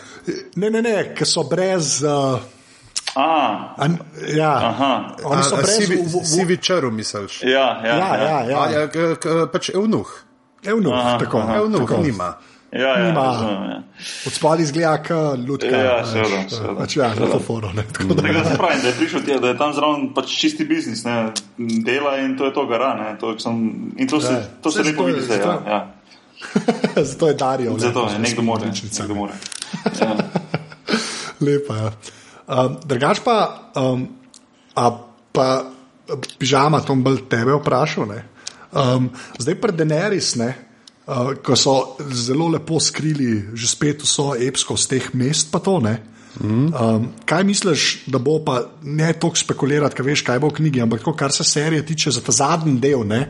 [0.57, 2.03] Ne, ne, ne, ker so brez.
[2.05, 2.41] Uh,
[3.13, 4.93] A, An, ja, aha.
[5.29, 7.43] oni so brez sivi, sivi črv, misliš?
[7.45, 8.15] Ja, ja, ja.
[8.17, 8.87] ja, ja.
[8.89, 9.47] ja.
[9.53, 10.09] Pač evnuh.
[10.65, 11.43] Evnuh, aha, tako.
[11.45, 12.01] Aha, evnuh tako.
[12.01, 12.31] nima.
[12.73, 13.21] Ja, ja, Nima.
[13.23, 13.83] razumem, ja.
[14.27, 15.67] Od spodaj izgleda kot lutka.
[15.69, 16.75] Ja, seveda, seveda.
[16.79, 17.69] Pač ja, za to foro.
[17.73, 18.23] Ne, tako da.
[18.23, 21.17] Tega se pravi, da je prišel tja, da je tam zraven pač čisti biznis, ne,
[21.59, 22.95] dela in to je to gara.
[22.95, 23.59] Ne, to sem,
[23.97, 24.41] in to se, Ja.
[24.63, 25.81] to se lepo vidi, zdaj, ja, ja.
[27.05, 27.77] Zato je Darijo.
[27.79, 28.67] Zato je, nekdo more.
[28.99, 29.33] Nekdo more.
[30.01, 30.17] Ja.
[31.41, 31.75] Lepa.
[31.77, 31.91] Ja.
[32.47, 33.37] Um, drugač pa,
[33.77, 34.09] um,
[34.75, 34.91] a
[35.33, 35.47] pa
[36.39, 38.07] pižama, to bom bolj tebe vprašal.
[38.07, 38.25] ne.
[38.73, 40.55] Um, zdaj pa Deneris, ne,
[41.07, 45.81] uh, ko so zelo lepo skrili že spet vso epsko z teh mest, pa to
[45.81, 45.99] ne.
[46.41, 50.81] Um, kaj misliš, da bo pa ne toliko spekulirati, kaj veš, kaj bo v knjigi,
[50.81, 53.27] ampak tako, kar se serije tiče za ta zadnji del, ne,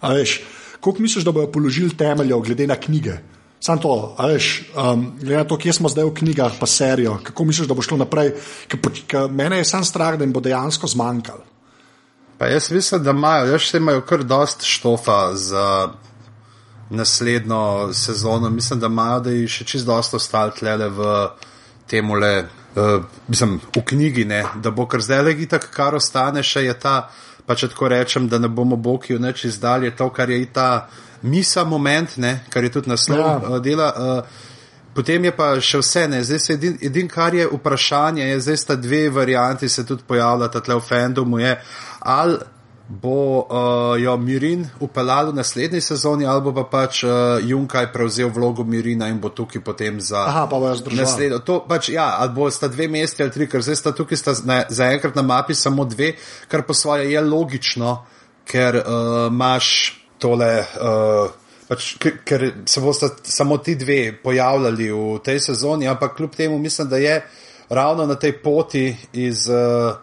[0.00, 0.38] a veš,
[0.80, 3.18] koliko misliš, da bojo položili temeljev glede na knjige?
[3.60, 7.18] Sam to, a veš, um, glede na to, kje smo zdaj v knjigah, pa serijo,
[7.24, 8.34] kako misliš, da bo šlo naprej,
[8.68, 11.42] ker mene je sam strah, da jim bo dejansko zmanjkalo.
[12.38, 15.66] Pa jaz mislim, da imajo, jaz še imajo kar dost štofa za
[16.90, 18.50] naslednjo sezono.
[18.50, 21.10] Mislim, da imajo, da je še čist dosta ostalo tlele v
[21.90, 22.44] temule,
[22.76, 26.74] uh, mislim, v knjigi, ne, da bo kar zdaj le itak, kar ostane še je
[26.80, 26.96] ta,
[27.46, 30.40] pa če tako rečem, da ne bomo boki v neč izdali, je to, kar je
[30.52, 30.88] ta
[31.22, 33.36] misa moment, ne, kar je tudi naslov ja.
[33.36, 33.92] uh, dela.
[33.92, 34.50] Uh,
[34.94, 38.58] Potem je pa še vse, ne, zdaj se edin, edin kar je vprašanje, je zdaj
[38.62, 41.56] sta dve varianti se tudi pojavljata tle v fandomu, je
[41.98, 42.36] ali
[42.88, 48.64] bo uh, jo Mirin upeljal v naslednji sezoni, ali pa pač uh, Junkaj prevzel vlogo
[48.64, 50.60] Mirina in bo tukaj potem za Aha, pa
[50.92, 51.38] naslednjo.
[51.48, 54.36] To pač, ja, ali bo sta dve mesti ali tri, ker zdaj sta tukaj sta
[54.44, 56.12] na, zaenkrat na mapi samo dve,
[56.48, 58.04] kar po svoje je logično,
[58.44, 60.52] ker uh, imaš tole.
[60.80, 66.34] Uh, Pač, ker- ker se boste samo ti dve pojavljali v tej sezoni, ampak kljub
[66.36, 67.14] temu mislim, da je
[67.72, 68.82] ravno na tej poti
[69.16, 69.96] iz uh,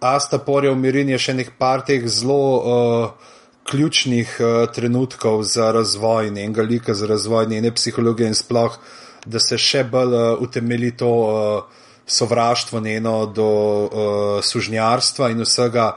[0.00, 3.34] Astaporja v Mirin je še nek par teh zelo uh,
[3.68, 8.78] ključnih uh, trenutkov za razvoj njenega lika, za razvoj njene psihologije in sploh,
[9.26, 15.96] da se še bolj uh, utemeli to uh, sovraštvo njeno do uh, sužnjarstva in vsega.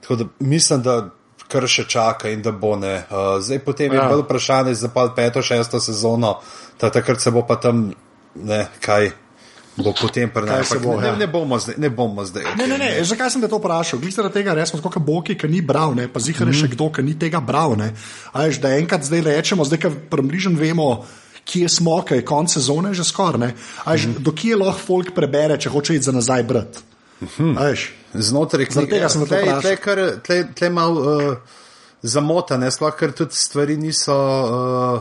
[0.00, 1.10] Tako da mislim, da
[1.50, 3.02] kar še čaka in da bo ne.
[3.10, 3.98] Uh, zdaj potem ja.
[3.98, 4.04] Ja.
[4.04, 6.38] je bolj vprašanje za pa peto, šesto sezono,
[6.78, 7.90] ta takrat se bo pa tam
[8.34, 9.10] ne kaj.
[9.76, 10.78] Bo potem prenašal.
[10.78, 11.16] bo, Ne, ja.
[11.16, 12.42] ne, bomo zdaj, ne bomo zdaj.
[12.58, 13.98] Ne, ne, ne, zakaj sem te to vprašal?
[13.98, 16.68] Glede zaradi tega, res smo kot Boki, ki ni bral, ne, pa zihar je še
[16.68, 17.76] kdo, ki ni tega bral.
[17.78, 17.92] Ne.
[18.32, 21.06] A veš, da enkrat zdaj rečemo, zdaj, ker približno vemo,
[21.46, 23.54] kje smo, kaj je konec sezone že skoraj.
[24.18, 26.82] Do kje lahko folk prebere, če hoče iti za nazaj brat.
[27.56, 29.08] A veš, Znotraj knjige.
[29.08, 31.36] sem tle, tle, kar, tle, tle mal uh,
[32.02, 35.00] zamotane, sploh ker tudi stvari niso uh,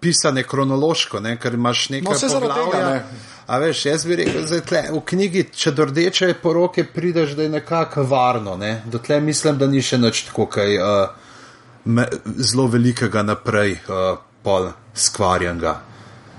[0.00, 2.90] pisane kronološko, ne, ker imaš nekaj No, zaradi tega, poglavja.
[2.94, 3.36] ne.
[3.48, 7.46] A veš, jaz bi rekel, da tle, v knjigi, če do rdeče poroke prideš, da
[7.46, 8.58] je nekako varno.
[8.60, 8.82] Ne?
[8.84, 11.30] Do tle mislim, da ni še nič tako kaj uh,
[11.88, 12.04] me,
[12.36, 15.78] zelo velikega naprej, uh, pol skvarjenega.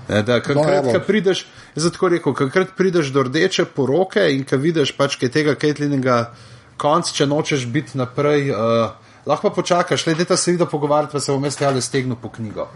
[0.06, 1.42] Ne, da, No, kakrat, ko prideš,
[1.74, 6.20] jaz tako rekel, kakrat prideš do rdeče poroke in ko vidiš pač kaj tega Caitlinega
[6.78, 8.94] konc, če nočeš biti naprej, uh,
[9.26, 12.30] lahko pa počakaš, le da se vidi pogovarjati, pa se bom jaz tale stegnil po
[12.30, 12.70] knjigo.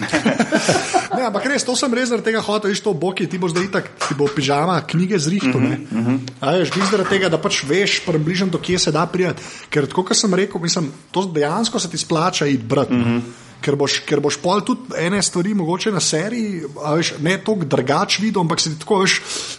[1.20, 3.64] Ne, ampak res, to sem res zaradi tega hotel, viš to boki, ti boš zdaj
[3.66, 5.58] itak, ti bo pižama, knjige zrihto.
[5.58, 6.06] Uh -huh, uh
[6.40, 6.64] -huh.
[6.64, 9.42] Že zaradi tega, da pač veš, približno do kje se da prijeti.
[9.70, 12.94] Ker tako, kot sem rekel, mislim, to dejansko se ti splača iti brati.
[12.94, 13.20] Uh -huh.
[13.60, 16.62] Ker boš, ker boš pol tudi ene stvari, mogoče na seriji,
[16.96, 19.18] veš, ne toliko drugač videl, ampak se ti tako, veš,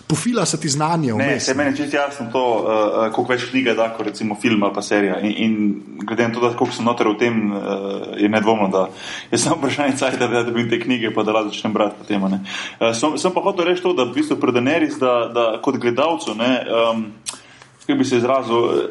[0.10, 1.14] pofila se ti znanje.
[1.20, 4.74] Ne, se meni čisto jasno to, uh, koliko več knjige da, kot recimo film ali
[4.74, 5.20] pa serija.
[5.22, 8.88] In, in glede na to, da koliko sem noter v tem, uh, je nedvomno, da
[9.32, 12.10] je samo vprašanje cajt, da, da dobim te knjige, pa da lahko začnem brati po
[12.10, 12.26] tem.
[12.26, 16.36] Uh, sem, sem pa hotel reči to, da v bistvu predeneris, da, da kot gledalcu,
[16.38, 17.06] ne, um,
[17.92, 18.88] kako bi se izrazil, eh,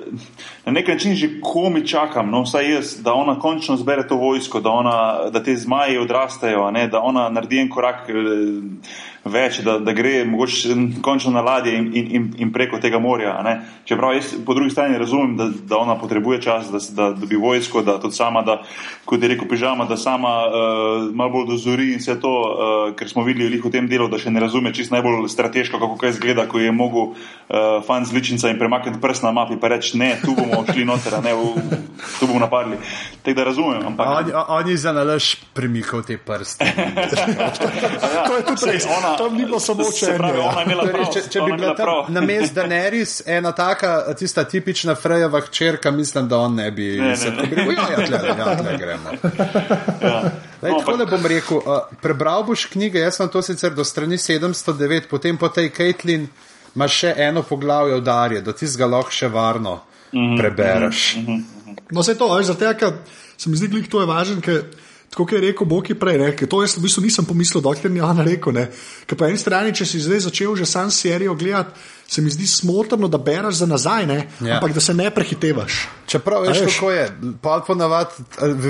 [0.65, 4.61] na nek način že komi čakam, no, vsaj jaz, da ona končno zbere to vojsko,
[4.61, 8.15] da, ona, da te zmaji odrastejo, ne, da ona naredi en korak eh,
[9.25, 13.35] več, da, da gre mogoče končno na ladje in, in, in, in preko tega morja.
[13.45, 13.61] ne.
[13.85, 17.83] Čeprav jaz po drugi strani razumem, da, da ona potrebuje čas, da, da dobi vojsko,
[17.83, 18.63] da tudi sama, da,
[19.05, 23.09] kot je rekel Pižama, da sama uh, malo bolj dozori in vse to, uh, ker
[23.09, 26.17] smo videli lih v tem delu, da še ne razume čist najbolj strateško, kako kaj
[26.17, 29.99] zgleda, ko je mogel uh, fan z ličnica in premakniti prst na mapi, pa reči
[30.01, 31.81] ne, tu bomo šli noter, ne, v,
[32.19, 32.81] tu bomo napadli.
[33.21, 34.33] Tako da razumem, ampak.
[34.33, 36.65] On, on je za nalaž premikal te prste.
[38.11, 38.79] Ja, To je tudi saj
[39.11, 39.19] res.
[39.19, 40.63] Tam ni bilo samo Se pravi, učenje, ja.
[40.65, 41.07] imela prav.
[41.13, 46.29] Če, če bi bila tam na mestu Daenerys ena taka, tista tipična Frejeva hčerka, mislim,
[46.29, 47.43] da on ne bi Ne, se ne, ne.
[47.43, 47.73] rekel.
[47.73, 49.11] Ja, ja, tle, ja, tle gremo.
[50.03, 50.23] Ja.
[50.63, 53.85] Lej, No, tako da bom rekel, uh, prebral boš knjige, jaz sem to sicer do
[53.85, 56.29] strani 709, potem po tej Caitlin
[56.77, 59.81] imaš še eno poglavje v Darje, da ti ga lahko še varno
[60.13, 61.17] Mhm, prebereš.
[61.91, 62.93] No, vse to, a veš, tega, ker
[63.39, 64.65] se mi zdi, da to je važno, ker
[65.11, 68.01] tako je rekel Boki prej, ne, ker to jaz v bistvu nisem pomislil, dokler ni
[68.01, 68.55] on rekel.
[68.55, 68.69] Ne,
[69.07, 71.75] ker po eni strani, če si zdaj začel že sam serijo gledati,
[72.11, 74.55] se mi zdi smotrno, da bereš za nazaj, ne, Ja.
[74.59, 75.89] ampak da se ne prehitevaš.
[76.07, 76.75] Čeprav veš, veš?
[76.79, 77.09] kako je,
[77.43, 78.11] pa ponavadi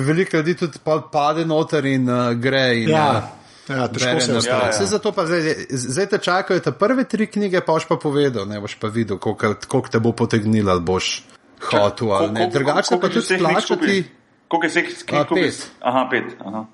[0.00, 0.78] veliko ljudi tudi
[1.12, 2.76] pade noter in uh, gre.
[2.82, 3.30] In, Ja,
[3.68, 4.86] uh, ja, težko se Ja, ja.
[4.86, 8.60] Zato pa zdaj, zdaj te čakajo te prve tri knjige, pa boš pa povedal, ne
[8.60, 11.22] boš pa videl, koliko, koliko te bo potegnilo, ali boš
[11.60, 12.48] hotel ali ne.
[12.52, 14.04] Drugače pa tudi plačati.
[14.50, 15.66] Koliko je vseh pet.
[15.80, 16.24] Aha, pet.
[16.42, 16.66] Aha.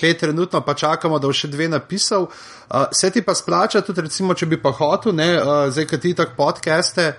[0.00, 2.24] Pet trenutno pa čakamo, da bo še dve napisal.
[2.24, 6.00] Uh, se ti pa splača tudi, recimo, če bi pa hotel, ne, uh, zdaj, kad
[6.00, 7.10] ti tako podcaste,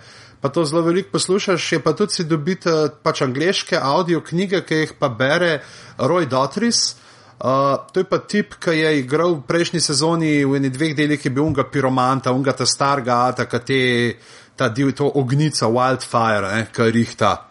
[0.42, 4.64] pa to zelo veliko poslušaš, je pa tudi si dobiti uh, pač angliške audio knjige,
[4.66, 5.60] ki jih pa bere
[6.00, 6.96] Roy Dotris.
[7.40, 11.22] Uh, to je pa tip, ki je igral v prejšnji sezoni v eni dveh delih,
[11.22, 17.49] je bil unga piromanta, unga ta starga, ta, ta div, to ognica, wildfire, ki rihta.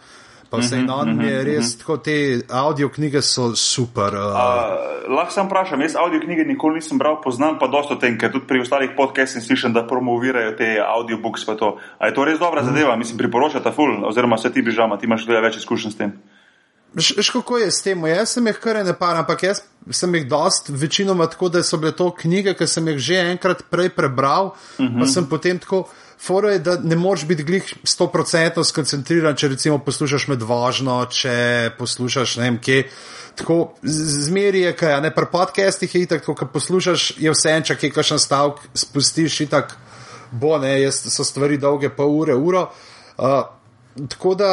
[0.50, 4.14] Pa vse in on je res, tako te audio knjige so super.
[4.16, 8.00] Uh, Uh, lahko sam vprašam, jaz audio knjige nikoli nisem bral, poznam pa dosta o
[8.00, 11.44] tem, ker tudi pri ostalih podcastih slišim, da promovirajo te audiobooks.
[11.44, 11.76] pa to.
[11.98, 15.28] A je to res dobra zadeva, mislim, priporočata ful, oziroma se ti bižama, ti imaš
[15.28, 16.16] več izkušenj s tem.
[16.94, 18.06] Veš, kako je s tem?
[18.06, 19.60] Jaz sem jih kar ne par, ampak jaz
[19.92, 23.66] sem jih dost večinoma tako, da so bile to knjige, ki sem jih že enkrat
[23.70, 25.00] prej prebral, uh -huh.
[25.00, 25.88] pa sem potem tako.
[26.20, 31.34] Foro je, da ne moreš biti glih 100% skoncentriran, če recimo poslušaš med vožnjo, če
[31.78, 32.80] poslušaš ne vem kje.
[33.38, 33.58] Tako
[34.26, 37.92] zmeri je, kaj, ne pri podcastih je itak, ko poslušaš, je vse en, če kje
[37.94, 39.76] kakšen stavek spustiš, itak
[40.30, 42.66] bo, ne, jaz, so stvari dolge pol ure, uro.
[43.18, 43.38] Uh,
[44.10, 44.50] tako da,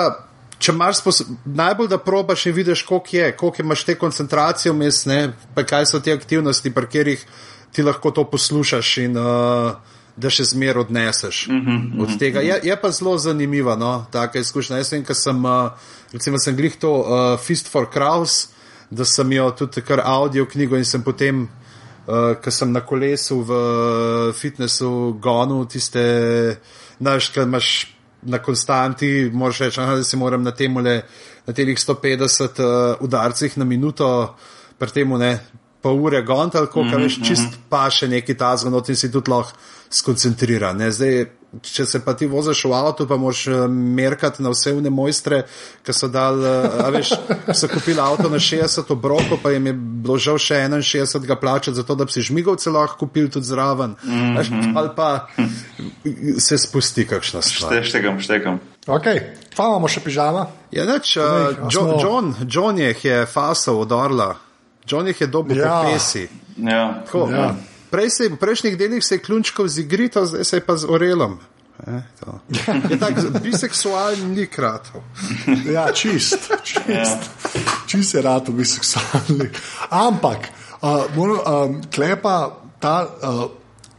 [0.60, 1.02] če imaš
[1.46, 5.20] najbolj da probaš in vidiš, koliko je, koliko imaš te koncentracije vmes, ne,
[5.56, 7.26] pa kaj so te aktivnosti, pri katerih
[7.76, 9.74] ti lahko to poslušaš in uh,
[10.16, 12.42] da še zmer odneseš mm -hmm, od tega.
[12.42, 14.78] Je, je pa zelo zanimiva, no, taka izkušnja.
[14.78, 15.72] Jaz vem, ker sem, uh,
[16.14, 18.48] recimo, sem glih to uh, Fist for Crows,
[18.90, 21.48] da sem jo tudi kar audio knjigo in sem potem.
[22.08, 23.52] Uh, Ker sem na kolesu v
[24.34, 26.58] fitnessu gonil tiste,
[27.00, 31.02] znaš, kaj imaš na konstanti, moraš reči, aha, da si moram na tem le,
[31.48, 34.36] na teh 150 uh, udarcih na minuto,
[34.78, 35.40] pri tem ne
[35.86, 39.30] pa ure gonta, ali kako veš, čist pa še neki tazgo, not in si tudi
[39.30, 39.54] lahko
[39.94, 40.78] skoncentriran.
[40.82, 40.90] Ne?
[40.92, 41.26] Zdaj,
[41.64, 45.44] če se pa ti voziš v avtu, pa moraš eh, merkati na vse une mojstre,
[45.86, 47.14] ki so dal, eh, a veš,
[47.60, 51.78] so kupili avto na 60 obrokov, pa jim je bilo žal še 61 ga plačati,
[51.78, 53.96] zato da bi si žmigovce lahko kupili tudi zraven.
[54.04, 54.74] Mm -hmm.
[54.76, 55.28] Ali pa
[56.46, 57.72] se spusti kakšna stvar.
[57.74, 58.60] Šte- Štekam, štekam.
[58.88, 59.06] Ok,
[59.56, 60.48] pa imamo še pižama.
[60.72, 61.24] Ja, neč, uh,
[61.72, 64.36] John, John, John jih je fasal od Orla,
[64.88, 65.66] John jih je dobil Ja.
[65.66, 65.82] ja.
[65.82, 66.28] po pesi.
[66.58, 67.02] Ja.
[67.06, 67.38] Tako, Ja.
[67.38, 67.56] ja.
[67.92, 70.76] Prej se je, v prejšnjih delih se je klunčkal z igrito, zdaj se je pa
[70.76, 71.40] z orelom.
[71.88, 72.40] E, to.
[72.92, 75.04] je tak biseksualni lik ratov.
[75.68, 77.30] Ja, čist, čist,
[77.88, 79.50] čist je rad v biseksualni.
[79.90, 80.50] Ampak,
[80.82, 83.52] uh, moram, um, klepa ta, uh,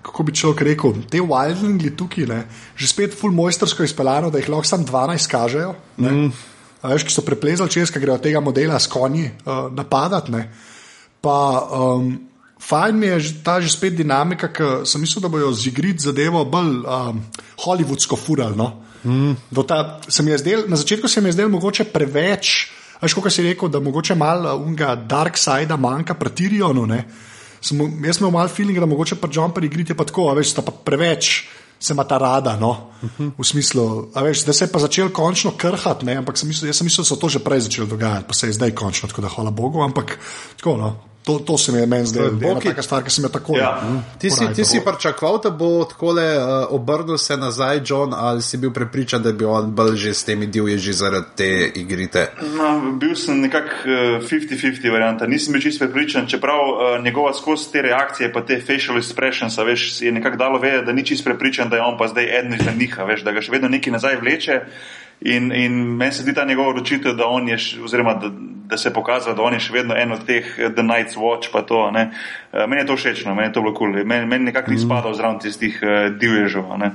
[0.03, 2.41] kako bi človek rekel, te wildlingi tukaj, ne,
[2.77, 5.75] že spet full mojstersko izpeljano, da jih lahko samo 12 kažejo.
[6.01, 6.31] Mm.
[6.87, 10.33] Veš, ki so preplezali čez, ki grejo tega modela s konji uh, napadati.
[10.33, 10.49] Ne.
[11.21, 11.39] Pa
[11.73, 12.15] um,
[12.61, 16.45] fajn mi je ta že spet dinamika, ker sem mislil, da bojo z igrit zadevo
[16.45, 17.23] bolj um,
[17.65, 18.57] hollywoodsko furali.
[18.57, 18.73] No?
[19.07, 19.37] Mm.
[19.67, 22.71] Ta, zdel, na začetku se mi je zdelo mogoče preveč,
[23.03, 26.87] veš, kot si rekel, da mogoče malo unga dark side manjka pri Tirionu.
[26.87, 27.05] ne.
[27.61, 30.51] Sem, jaz imel malo feeling, da mogoče pa Jumper igrit je pa tako, a veš,
[30.55, 31.47] sta pa preveč.
[31.81, 32.91] Se ima ta rada, no?
[33.19, 36.17] v smislu, veš, da se je pa začel končno krhati, ne?
[36.23, 38.49] ampak sem mislil, jaz sem mislil, da so to že prej začeli dogajati, pa se
[38.49, 40.17] je zdaj končno, tako da hvala Bogu, ampak
[40.57, 40.89] tako, no,
[41.27, 43.57] to, to se mi je meni zdelo, da je taka stvar, ki sem jo tako
[43.59, 43.81] Ja.
[44.19, 48.57] Ti si, ti si pričakoval, da bo takole uh, obrnil se nazaj, John, ali si
[48.57, 52.29] bil prepričan, da bi on bolj že s temi divježi zaradi te igrite?
[52.55, 57.73] No, bil sem nekako uh, 50-50 varianta, nisem bil čisto prepričan, čeprav uh, njegova skozi
[57.73, 61.71] te reakcije, pa te facial expressions, veš, je nekako dalo vedeti, da ni čisto prepričan,
[61.71, 63.99] da je on pa zdaj eden izmed njih, a veš, da ga še vedno nekaj
[63.99, 64.61] nazaj vleče.
[65.21, 68.31] In, in meni se zdi ta njegova odločitev, da, je oziroma, da,
[68.69, 71.17] da se je pokazal, da on je še vedno en od teh eh, The Night's
[71.17, 71.49] Watch.
[71.53, 72.11] pa To, ne.
[72.53, 73.93] Eh, meni je to všeč, no, meni je to bilo kul.
[73.93, 74.05] Cool.
[74.05, 76.73] Meni, meni nekako ni spadal zraven tistih uh, divježev.
[76.73, 76.91] a ne.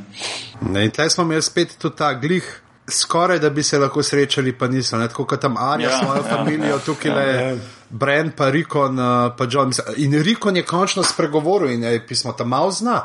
[0.61, 2.61] Ne, in tleh smo imeli spet tudi ta glih.
[2.91, 4.97] Skoraj da bi se lahko srečali, pa niso.
[4.97, 5.07] Ne?
[5.07, 7.55] Tako kot tam Anja, Ja, ja, svojo ja, ja, familijo, tukaj le ja,
[7.89, 8.97] Brent, pa Rikon,
[9.38, 9.72] pa John.
[9.97, 12.99] In Rikon je končno spregovoril in je pismo tam malo zna.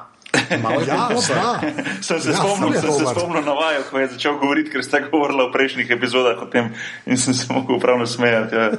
[0.63, 1.61] Malo Ja, zna.
[2.03, 5.01] Sem se Ja, spomnil, sem se spomnil na vaju, ko je začel govoriti, ker ste
[5.11, 6.71] govorili v prejšnjih epizodah o tem
[7.07, 8.55] in sem se mogel pravno smejati.
[8.57, 8.71] Ja.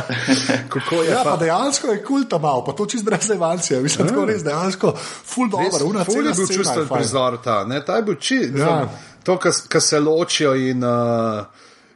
[0.74, 1.30] Kako je Ja, pa?
[1.30, 3.80] pa dejansko je kul tam malo, pa to čist brez evancije.
[3.80, 4.92] Mislim, tako res dejansko,
[5.24, 8.56] full dobro, una ful je bil čusten prizor ta, ne, ta je bil čist.
[8.56, 8.66] Ja.
[8.66, 8.88] Ja.
[9.24, 9.36] To,
[9.68, 11.44] kar se ločijo in uh,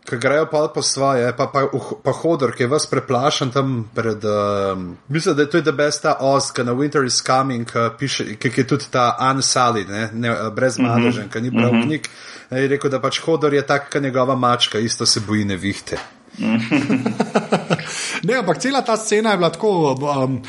[0.05, 1.67] ki grejo pa po svoje, pa, pa,
[2.05, 4.25] pa hodor, ki je vas preplašen tam pred.
[4.25, 7.67] Um, mislim, da je to the best Oz, ki na Winter is Coming,
[7.99, 11.87] ki, ki je tudi ta unsullied, ne, ne, brez madežen, ki ni bral mm -hmm.
[11.87, 12.09] knjig.
[12.51, 15.99] Je rekel, da pač hodor je tak, kot njegova mačka, isto se boji nevihte.
[18.27, 19.93] ne, ampak cela ta scena je bila tako.
[20.25, 20.43] Um,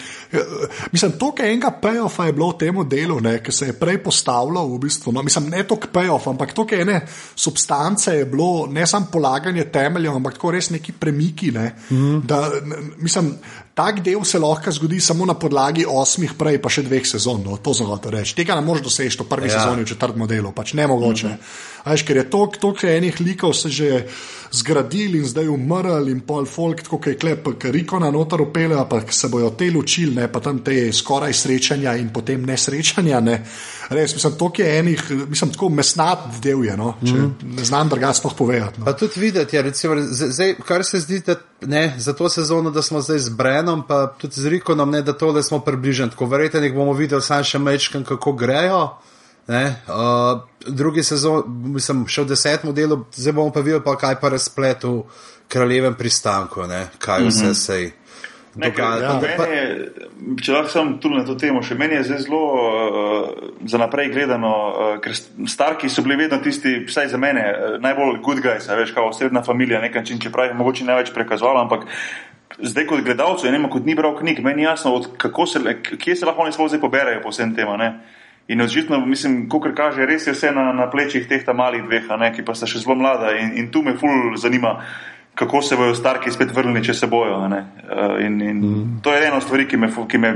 [0.91, 4.67] mislim, to, kar enega payoffa je bilo v tem delu, ki se je prej postavljal,
[4.73, 7.01] v bistvu, no, mislim, ne toliko payoff, ampak to, kar ene
[7.35, 11.51] substance je bilo, ne samo polaganje temeljev, ampak tako res neki premiki.
[11.51, 12.21] Ne, mm -hmm.
[12.25, 12.51] da,
[12.97, 13.33] mislim,
[13.73, 17.41] tak del se lahko zgodi samo na podlagi osmih, prej pa še dveh sezon.
[17.45, 18.35] No, to sem hotel reči.
[18.37, 19.59] Tega ne moreš doseči v prvi ja.
[19.59, 21.27] sezoni, v četrtem delu, pač ne mogoče.
[21.27, 21.71] Mm -hmm.
[21.83, 24.05] Ajš, ker je toliko enih likov se že
[24.51, 28.77] zgradili in zdaj umrli, in pol folk, kot je klep, ki riko na notar upele,
[28.89, 33.19] pa se bojo te lučili, ne pa tam te skoraj srečanja in potem nesrečanja.
[33.23, 33.37] Ne.
[33.91, 37.55] Res, mislim, to je enih, mislim, tako mesnat del je, no, če mm -hmm.
[37.57, 38.79] ne znam drugače sploh povedati.
[38.79, 38.85] No.
[38.85, 42.81] Pa tudi videti, ja, recimo, zdaj, kar se zdi, da ne, za to sezono, da
[42.81, 46.11] smo zdaj z Brenom, pa tudi z Rikonom, ne, da tole smo približeni.
[46.11, 48.89] Tako verjete, da bomo videli sam še mečkam, kako grejo.
[49.47, 54.15] Ne, uh, drugi sezon, mislim, še v desetem delu, zdaj bomo pa videli, pa kaj
[54.21, 55.01] pa razplet v
[55.51, 57.53] kraljevem pristanku, ne, kaj vse mm -hmm.
[57.53, 57.91] se
[58.55, 58.71] je.
[58.77, 59.13] Ja.
[60.43, 63.31] Če lahko sem tu na to temo, še meni je zelo uh,
[63.69, 65.15] za naprej gledano, uh, ker
[65.49, 69.41] starki so bili vedno tisti, vsaj za mene, uh, najbolj good guys, veš, kao srednja
[69.45, 71.87] familija, nekaj način, če pravi, mogoče največ prikazovalo, ampak
[72.61, 75.63] zdaj kot gledalcu, ne vem, kot ni bral knjig, meni je jasno, se,
[75.97, 77.71] kje se lahko oni sploh zdaj poberajo po vsem tem.
[78.47, 82.33] In očitno, mislim, kot kaže, res je vse na, na plečih teh malih dveh, ne,
[82.35, 83.31] ki pa sta še zelo mlada.
[83.39, 84.81] In, in tu me ful zanima,
[85.35, 87.39] kako se bodo starki spet vrnili, če se bojo.
[87.39, 88.99] Uh, in, in mm.
[89.03, 90.33] To je ena stvar, ki me, ki me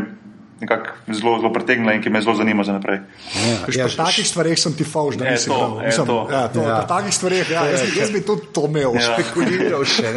[0.59, 2.97] nekako zelo, zelo pretegnila in ki me zelo zanima za naprej.
[2.97, 5.75] Ja, ja, pri takih stvareh sem ti fauž, da nisem videl.
[5.85, 6.17] Mislim, to.
[6.31, 6.79] Ja, to, ja.
[6.81, 8.97] Pri takih stvareh, ja, jaz, jaz bi tudi to imel.
[8.97, 9.13] Ja.
[9.13, 10.13] Špekuliral še.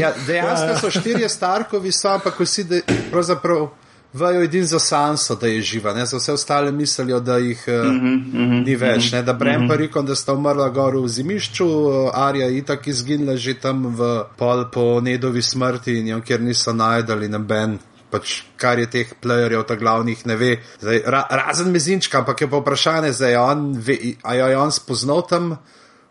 [0.00, 0.78] Ja, dejansko ja.
[0.80, 2.64] so štirje starkovi, sam pa vsi,
[3.12, 3.68] pravzaprav
[4.14, 6.06] vajo edin za Sanso, da je živa, ne?
[6.06, 9.32] za vse ostale mislijo, da jih mm -hmm, mm -hmm, ni več, mm -hmm, da
[9.32, 9.68] Brem mm -hmm.
[9.68, 11.66] pa rekel, da sta umrla gor v zimišču,
[12.12, 16.72] Arja je itak izginila že tam v pol po nedovi smrti in jo kjer niso
[16.72, 17.78] najdali na Ben.
[18.10, 20.56] Pač, kar je teh playerjev, ta glavnih, ne ve.
[20.80, 23.12] Zdaj, ra, razen mezinčka, ampak je pa vprašanje,
[24.22, 25.56] ali je on spoznal tam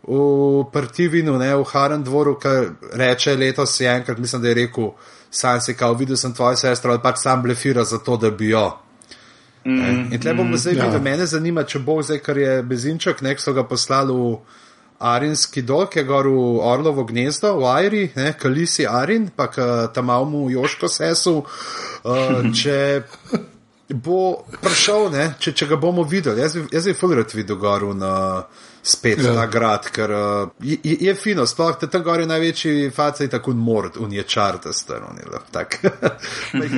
[0.07, 4.91] v Partivinu, ne v Harem dvoru, kar reče letos, je enkrat, mislim, da je rekel,
[5.31, 8.49] sam si kao, videl sem tvojo sestro, ali pač sam blefira za to, da bi
[8.49, 8.67] jo.
[9.65, 11.01] Mm, in tle bomo mm, zdaj videli, ja.
[11.01, 14.35] mene zanima, če bo zdaj, kar je Bezinček, nek so ga poslali v
[14.99, 19.47] Arinski dol, ki je gor v Orlovo gnezdo, v Airi, ne, Kalisi Arin, pa
[19.95, 22.77] tam malmu Joško sesu, uh, če
[24.03, 24.19] bo
[24.59, 28.13] prišel, ne, če, če ga bomo videli, jaz, jaz bi fulirat videl gor na.
[28.43, 29.33] Uh, spet ja.
[29.33, 33.97] ta grad, ker uh, je, je fino, sploh te tam gori največji facaj, tako mord,
[33.97, 35.91] unije čarte strani, tako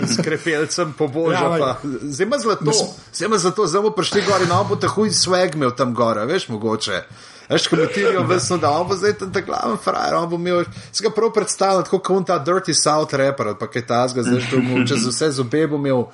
[0.06, 1.58] s krepelcem pobožja.
[1.58, 2.72] Ja, zdaj ima zlato,
[3.14, 6.24] zdaj ima zlato, zdaj bomo prišli gori, no bo te huj swag imel tam gora,
[6.30, 7.02] veš mogoče.
[7.50, 11.04] Veš, komentirjo, vesno, da on bo zdaj tam ta glaven frajer, on bo imel, se
[11.04, 14.62] ga prav predstavljati, kako on ta dirty south rapper, pa kaj ta zga, zdaj što
[14.62, 16.06] mu čez vse zobe bo imel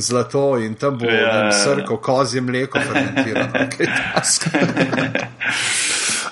[0.00, 3.52] zlato in tam bo ja, srko, kozje mleko fermentirano.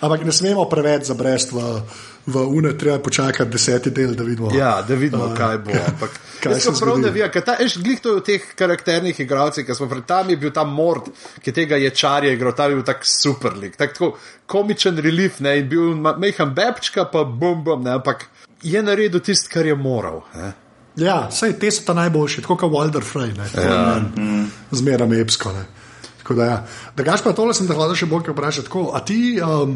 [0.04, 1.60] Ampak ne smemo preveč zabresti v,
[2.26, 4.50] v UNE, treba počakati deseti del, da vidimo.
[4.52, 5.72] Ja, da vidimo, uh, kaj bo.
[5.72, 9.20] Ampak, kaj se prav ne ve, kaj ta, eš, glih to je v teh karakternih
[9.24, 11.08] igralcih, ki smo pred tam je bil ta mord,
[11.40, 14.12] ki tega je čarje igral, ta je bil tak super lik, tak tako
[14.50, 18.28] komičen relief, ne, in bil mehan bebčka, pa bum bum, ne, ampak
[18.64, 20.20] je naredil tisto, kar je moral.
[20.36, 20.52] Ne.
[20.96, 23.96] Ja, sej, te so ta najboljši, tako kot Walter Frey, ja.
[24.70, 25.52] zmeraj epsko.
[26.28, 26.58] Da, ja.
[26.96, 28.70] da gaš pa tole sem te hodil še bolj vprašati.
[28.94, 29.74] A ti, um,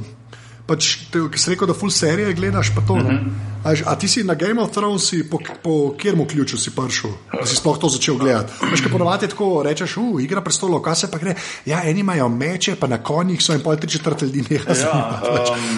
[0.69, 2.97] pač, ki si rekel, da full serije gledaš, pa to.
[2.97, 3.31] Mm -hmm.
[3.65, 7.11] a, a ti si na Game of Thrones, po, po kjermu ključu si prišel,
[7.41, 8.53] da si sploh to začel gledati.
[8.71, 11.35] Veš, kaj ponovadi tako rečeš, uh, igra prestolov, kaj se pa gre.
[11.67, 15.23] Ja, eni imajo meče, pa na konjih so in pol tri četrt ljudi nekaj ja.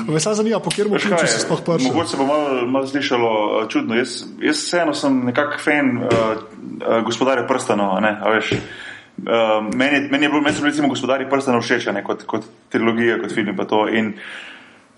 [0.07, 1.93] Um, Me samo zanima, po kjermu ključu si sploh prišel.
[1.93, 3.95] Mogoče se bo malo mal slišalo uh, čudno.
[3.95, 8.53] Jaz, jaz vseeno sem nekak fan uh, uh, gospodarja prstanov, ne, a veš.
[8.53, 13.19] Uh, meni, meni je bilo, meni so bili, recimo, gospodari prstanov všeč, kot, kot trilogija,
[13.21, 13.57] kot film.
[13.93, 14.15] In,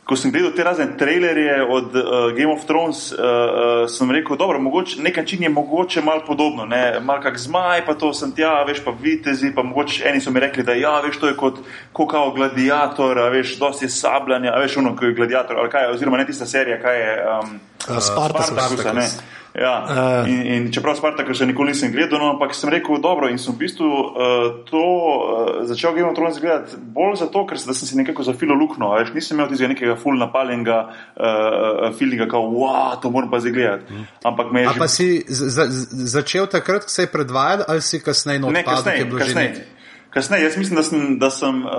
[0.06, 2.04] ko sem gledal te razne trailerje od uh,
[2.36, 6.66] Game of Thrones, uh, uh, sem rekel, da je nekaj čim je mogoče malo podobno,
[6.66, 7.00] ne?
[7.00, 10.40] mal kak zmaj, pa to sem tja, veš pa vitezi, pa mogoče eni so mi
[10.40, 11.58] rekli, da ja, veš, to je kot
[11.92, 16.26] kao gladiator, veš, dosti je sabljanja, veš, ono, kot je gladiator, ali kaj, oziroma ne
[16.26, 17.14] tista serija, kaj je.
[17.26, 18.46] Um, uh, Spartacus.
[18.46, 19.86] Spartacus Ja.
[20.24, 20.30] Uh.
[20.30, 23.52] In, in čeprav Spartaka še nikoli nisem gledal, no, ampak sem rekel, dobro, in sem
[23.52, 27.98] v bistvu uh, to uh, začel Game of Thrones gledati bolj zato, ker sem si
[28.00, 33.12] nekako zafilo lukno, veš, nisem imel tistega nekega full napaljenega uh, feelinga, kao, wow, to
[33.12, 33.92] moram pa zdaj gledati.
[33.92, 34.08] Mm.
[34.32, 34.70] Ampak me je.
[34.70, 34.80] A že...
[34.80, 35.08] pa si
[36.08, 38.56] začel takrat, ko se je predvajal, ali si kasneje noč?
[38.56, 39.68] Ne, kasneje, kasneje.
[40.12, 41.70] Kasneje, jaz mislim, da sem, da sem uh,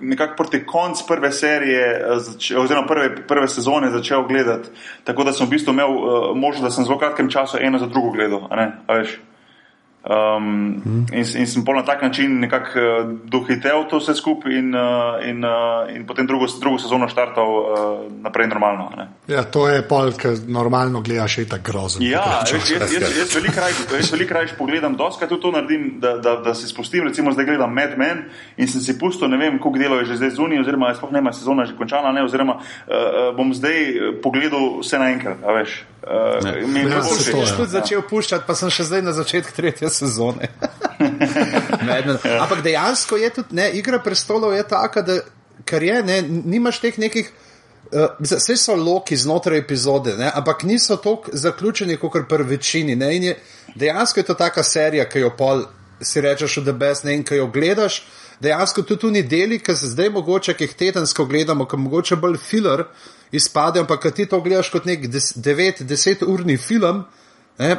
[0.00, 4.68] nekako proti koncu prve serije, uh, oziroma prve, prve sezone začel gledati,
[5.04, 7.78] tako da sem v bistvu imel uh, možnost, da sem v zelo kratkem času eno
[7.78, 8.46] za drugo gledal.
[10.00, 10.80] Um,
[11.12, 15.20] in, in sem pol na tak način nekako uh, dohitev to vse skupaj in, uh,
[15.28, 17.66] in, uh, in potem drugo, drugo sezono štartal uh,
[18.22, 18.88] naprej normalno.
[18.96, 19.08] Ne?
[19.28, 22.06] Ja, to je pol, ker normalno gledaš še tako grozno.
[22.08, 23.18] Ja, jaz, jaz, jaz,
[23.92, 27.50] jaz veliko rajš pogledam, doskrat tudi to naredim, da, da, da se spustim, recimo zdaj
[27.52, 28.24] gledam Mad Men
[28.56, 31.12] in sem si pustil, ne vem, koliko delo je že zdaj zunaj, oziroma je sploh
[31.12, 35.82] nema sezona že končana, ne, oziroma uh, bom zdaj pogledal vse naenkrat, a veš.
[36.00, 37.52] Uh, ja, sem ja.
[37.52, 40.48] tudi začel puščati, pa sem še zdaj na začetku tretje sezone.
[42.42, 45.20] Ampak dejansko je tudi, ne, igra prestolov je taka, da
[45.64, 47.30] kar je, ne, nimaš teh nekih.
[47.90, 52.94] Uh, vse so loki znotraj epizode, ne, ampak niso tako zaključeni, kot pri večini.
[52.96, 53.34] Ne, je,
[53.74, 55.64] dejansko je to taka serija, ki jo pol
[56.02, 58.04] si rečeš, da je best, ne in ki jo gledaš.
[58.40, 62.16] Dejansko tudi tu ni deli, ki se zdaj mogoče, ki jih tedensko gledamo, ki mogoče
[62.16, 62.84] bolj filler
[63.32, 67.04] izpade, ampak ti to gledaš kot nek 9-10 urni film,
[67.58, 67.76] ne,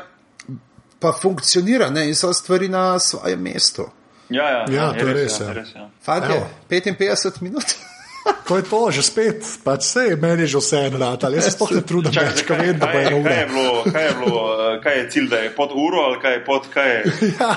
[1.02, 3.88] pa funkcionira ne, in so stvari na svojem mestu.
[4.30, 5.40] Ja, ja, ja, ja to je res.
[5.40, 5.54] Ja.
[5.54, 5.88] res ja.
[6.06, 7.66] Fantje, 55 minut.
[8.48, 11.52] Ko je to že spet, pač vse je meni že vse eno, ali jaz se
[11.56, 13.26] sploh ne trudim več, ko vem, da bo eno uro.
[13.26, 16.20] Kaj je bilo, kaj je, bilo, eh, kaj je cilj, da je pod uro ali
[16.22, 16.92] kaj je pod kaj?
[16.92, 17.32] Je?
[17.40, 17.50] ja,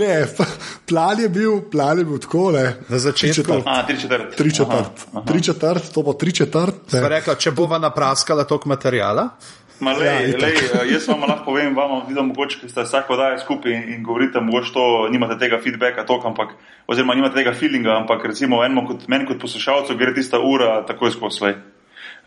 [0.00, 0.10] ne,
[0.90, 2.64] plan je bil, plan je bil tako, ne.
[2.88, 3.60] Na začetku.
[3.86, 4.34] Tri četrt.
[4.34, 4.98] Tri četrt,
[5.30, 6.98] tri četrt, to bo tri četrt.
[7.14, 9.28] Rekla, če bova napraskala tok materijala.
[9.80, 13.16] Ma, lej, ja, lej, eh, jaz vam lahko povem, vam vidim, mogoče, ki ste vsako
[13.16, 16.56] daje skupaj in, in govorite, mogoče to nimate tega feedbacka, tok, ampak,
[16.90, 18.58] oziroma nimate tega feelinga, ampak recimo
[18.88, 21.54] kot, meni kot poslušalcu gre tista ura takoj skozi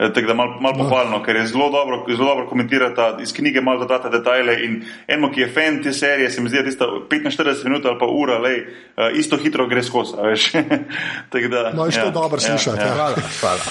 [0.09, 0.83] tako da malo mal no.
[0.83, 4.55] pohvalno, ker je zelo dobro, zelo dobro komentirata iz knjige, malo dodata detajle.
[4.65, 7.99] In eno, ki je fan te serije, se mi zdi, da je 45 minut ali
[7.99, 10.11] pa ura, lej, uh, isto hitro gre skozi.
[11.51, 12.79] da, no, je ja, to dobro ja, slišati.
[12.79, 12.93] Ja, ja.
[12.93, 13.61] Hvala, hvala.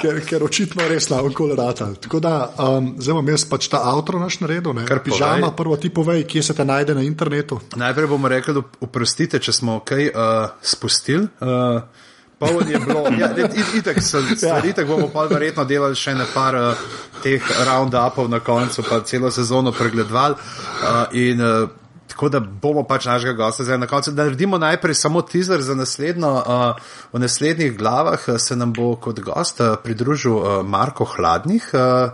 [0.00, 1.88] ker, ker očitno res na okolju rata.
[2.00, 5.90] Tako da, um, zdaj bom jaz pač ta avtor naš naredil, kar pižama, prvo ti
[5.90, 7.60] povej, kje se te najde na internetu.
[7.76, 11.26] Najprej bomo rekli, oprostite, če smo kaj uh, spustili.
[11.40, 12.06] Uh,
[12.40, 13.28] Pol je bilo, ja,
[13.76, 14.74] itek so stvari, ja.
[14.74, 16.86] tako bomo pa verjetno delali še ne par uh,
[17.20, 20.38] teh round-upov na koncu, pa celo sezono pregledovali.
[20.80, 21.68] Uh, in uh,
[22.08, 24.16] tako da bomo pač našega gosta zdaj na koncu.
[24.16, 26.32] Da naredimo najprej samo teaser za naslednjo.
[26.32, 26.80] Uh,
[27.12, 32.10] v naslednjih glavah se nam bo kot gost uh, pridružil uh, Marko Hladnih, uh,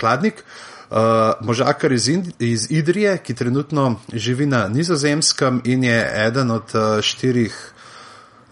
[0.00, 0.42] Hladnik.
[0.90, 6.98] Uh, možakar iz, iz Idrije, ki trenutno živi na nizozemskem in je eden od uh,
[7.00, 7.54] štirih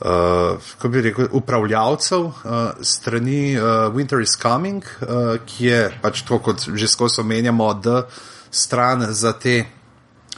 [0.00, 2.32] uh, kako bi rekel, upravljavcev uh,
[2.80, 8.06] strani uh, Winter is Coming, uh, ki je pač to, kot že skozi omenjamo, da
[8.50, 9.64] stran za, te,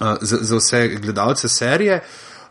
[0.00, 2.00] uh, za, za vse gledalce serije.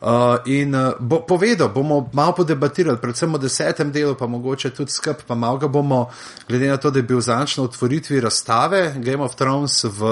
[0.01, 4.91] Uh, in uh, bo, povedal, bomo malo podebatirali, predvsem o desetem delu, pa mogoče tudi
[4.91, 6.05] skrb, pa malo ga bomo,
[6.47, 10.07] glede na to, da je bil zančno otvoritvi razstave Game of Thrones v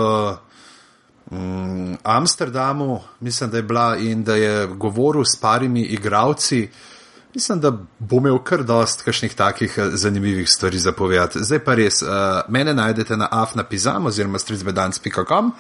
[1.32, 6.70] mm, Amsterdamu, mislim, da je bila in da je govoril s parimi igravci.
[7.34, 11.40] Mislim, da bom imel kar dost kakšnih takih eh, zanimivih stvari za povedati.
[11.44, 12.10] Zdaj pa res, uh,
[12.50, 15.52] mene najdete na afnapizam oziroma stricbedans.com.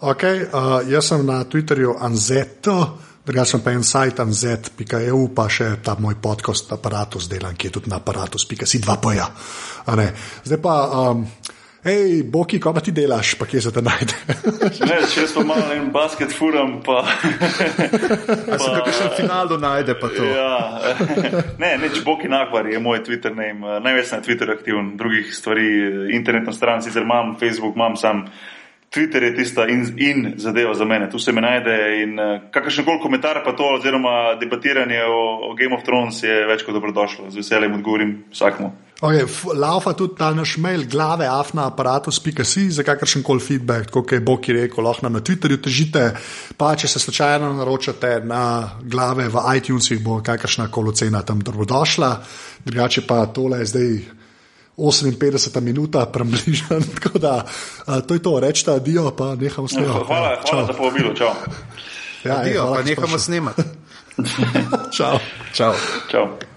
[0.00, 5.76] Ok, uh, jaz sem na Twitterju Anzeto, drugač sem pa en sajt anzet.eu, pa še
[5.84, 9.28] ta moj podcast aparatus delam, ki je tudi na aparatus.si2.ja.
[10.44, 10.76] Zdaj pa.
[11.10, 11.26] Um,
[11.84, 14.16] hej, Boki, kaj pa ti delaš, pa kje se te najde?
[14.90, 17.02] ne, če sem malo en basket furam, pa.
[17.04, 20.26] pa se kakšen še finalu najde, pa to.
[20.26, 20.56] ja,
[21.62, 25.68] ne, neč Boki Nahvar je moj Twitter name, največ na Twitterju aktiven, drugih stvari,
[26.16, 28.26] internetna stran, sicer imam Facebook, imam sam.
[28.92, 32.84] Twitter je tista in, in zadeva za mene, tu se mi najde in uh, kakršen
[32.84, 37.30] koli komentar pa to, oziroma debatiranje o, o Game of Thrones je več kot dobrodošlo.
[37.32, 38.72] Z veseljem odgovorim vsakmu.
[39.02, 39.26] Okay,
[39.58, 44.52] laufa tudi ta naš mail, glave, afna, aparatus.si za kakršen koli feedback, kot je Boki
[44.54, 46.04] rekel, lahko na Twitterju težite,
[46.56, 52.16] pa če se slučajno naročate na glave v iTunesih, bo kakršna koli ocena tam dobrodošla,
[52.68, 54.21] drugače pa tole je zdaj.
[54.76, 56.82] 58 minuta, prebližen.
[56.94, 57.44] Tako da
[57.86, 59.98] uh, to je to, rečete, adijo, pa nehamo snemati.
[59.98, 61.34] Ja, hvala, hvala za povabilo, čau.
[62.24, 63.62] Ja, adijo, pa nehamo snemati.
[64.96, 65.18] čau.
[65.52, 65.74] čau.
[66.10, 66.26] čau.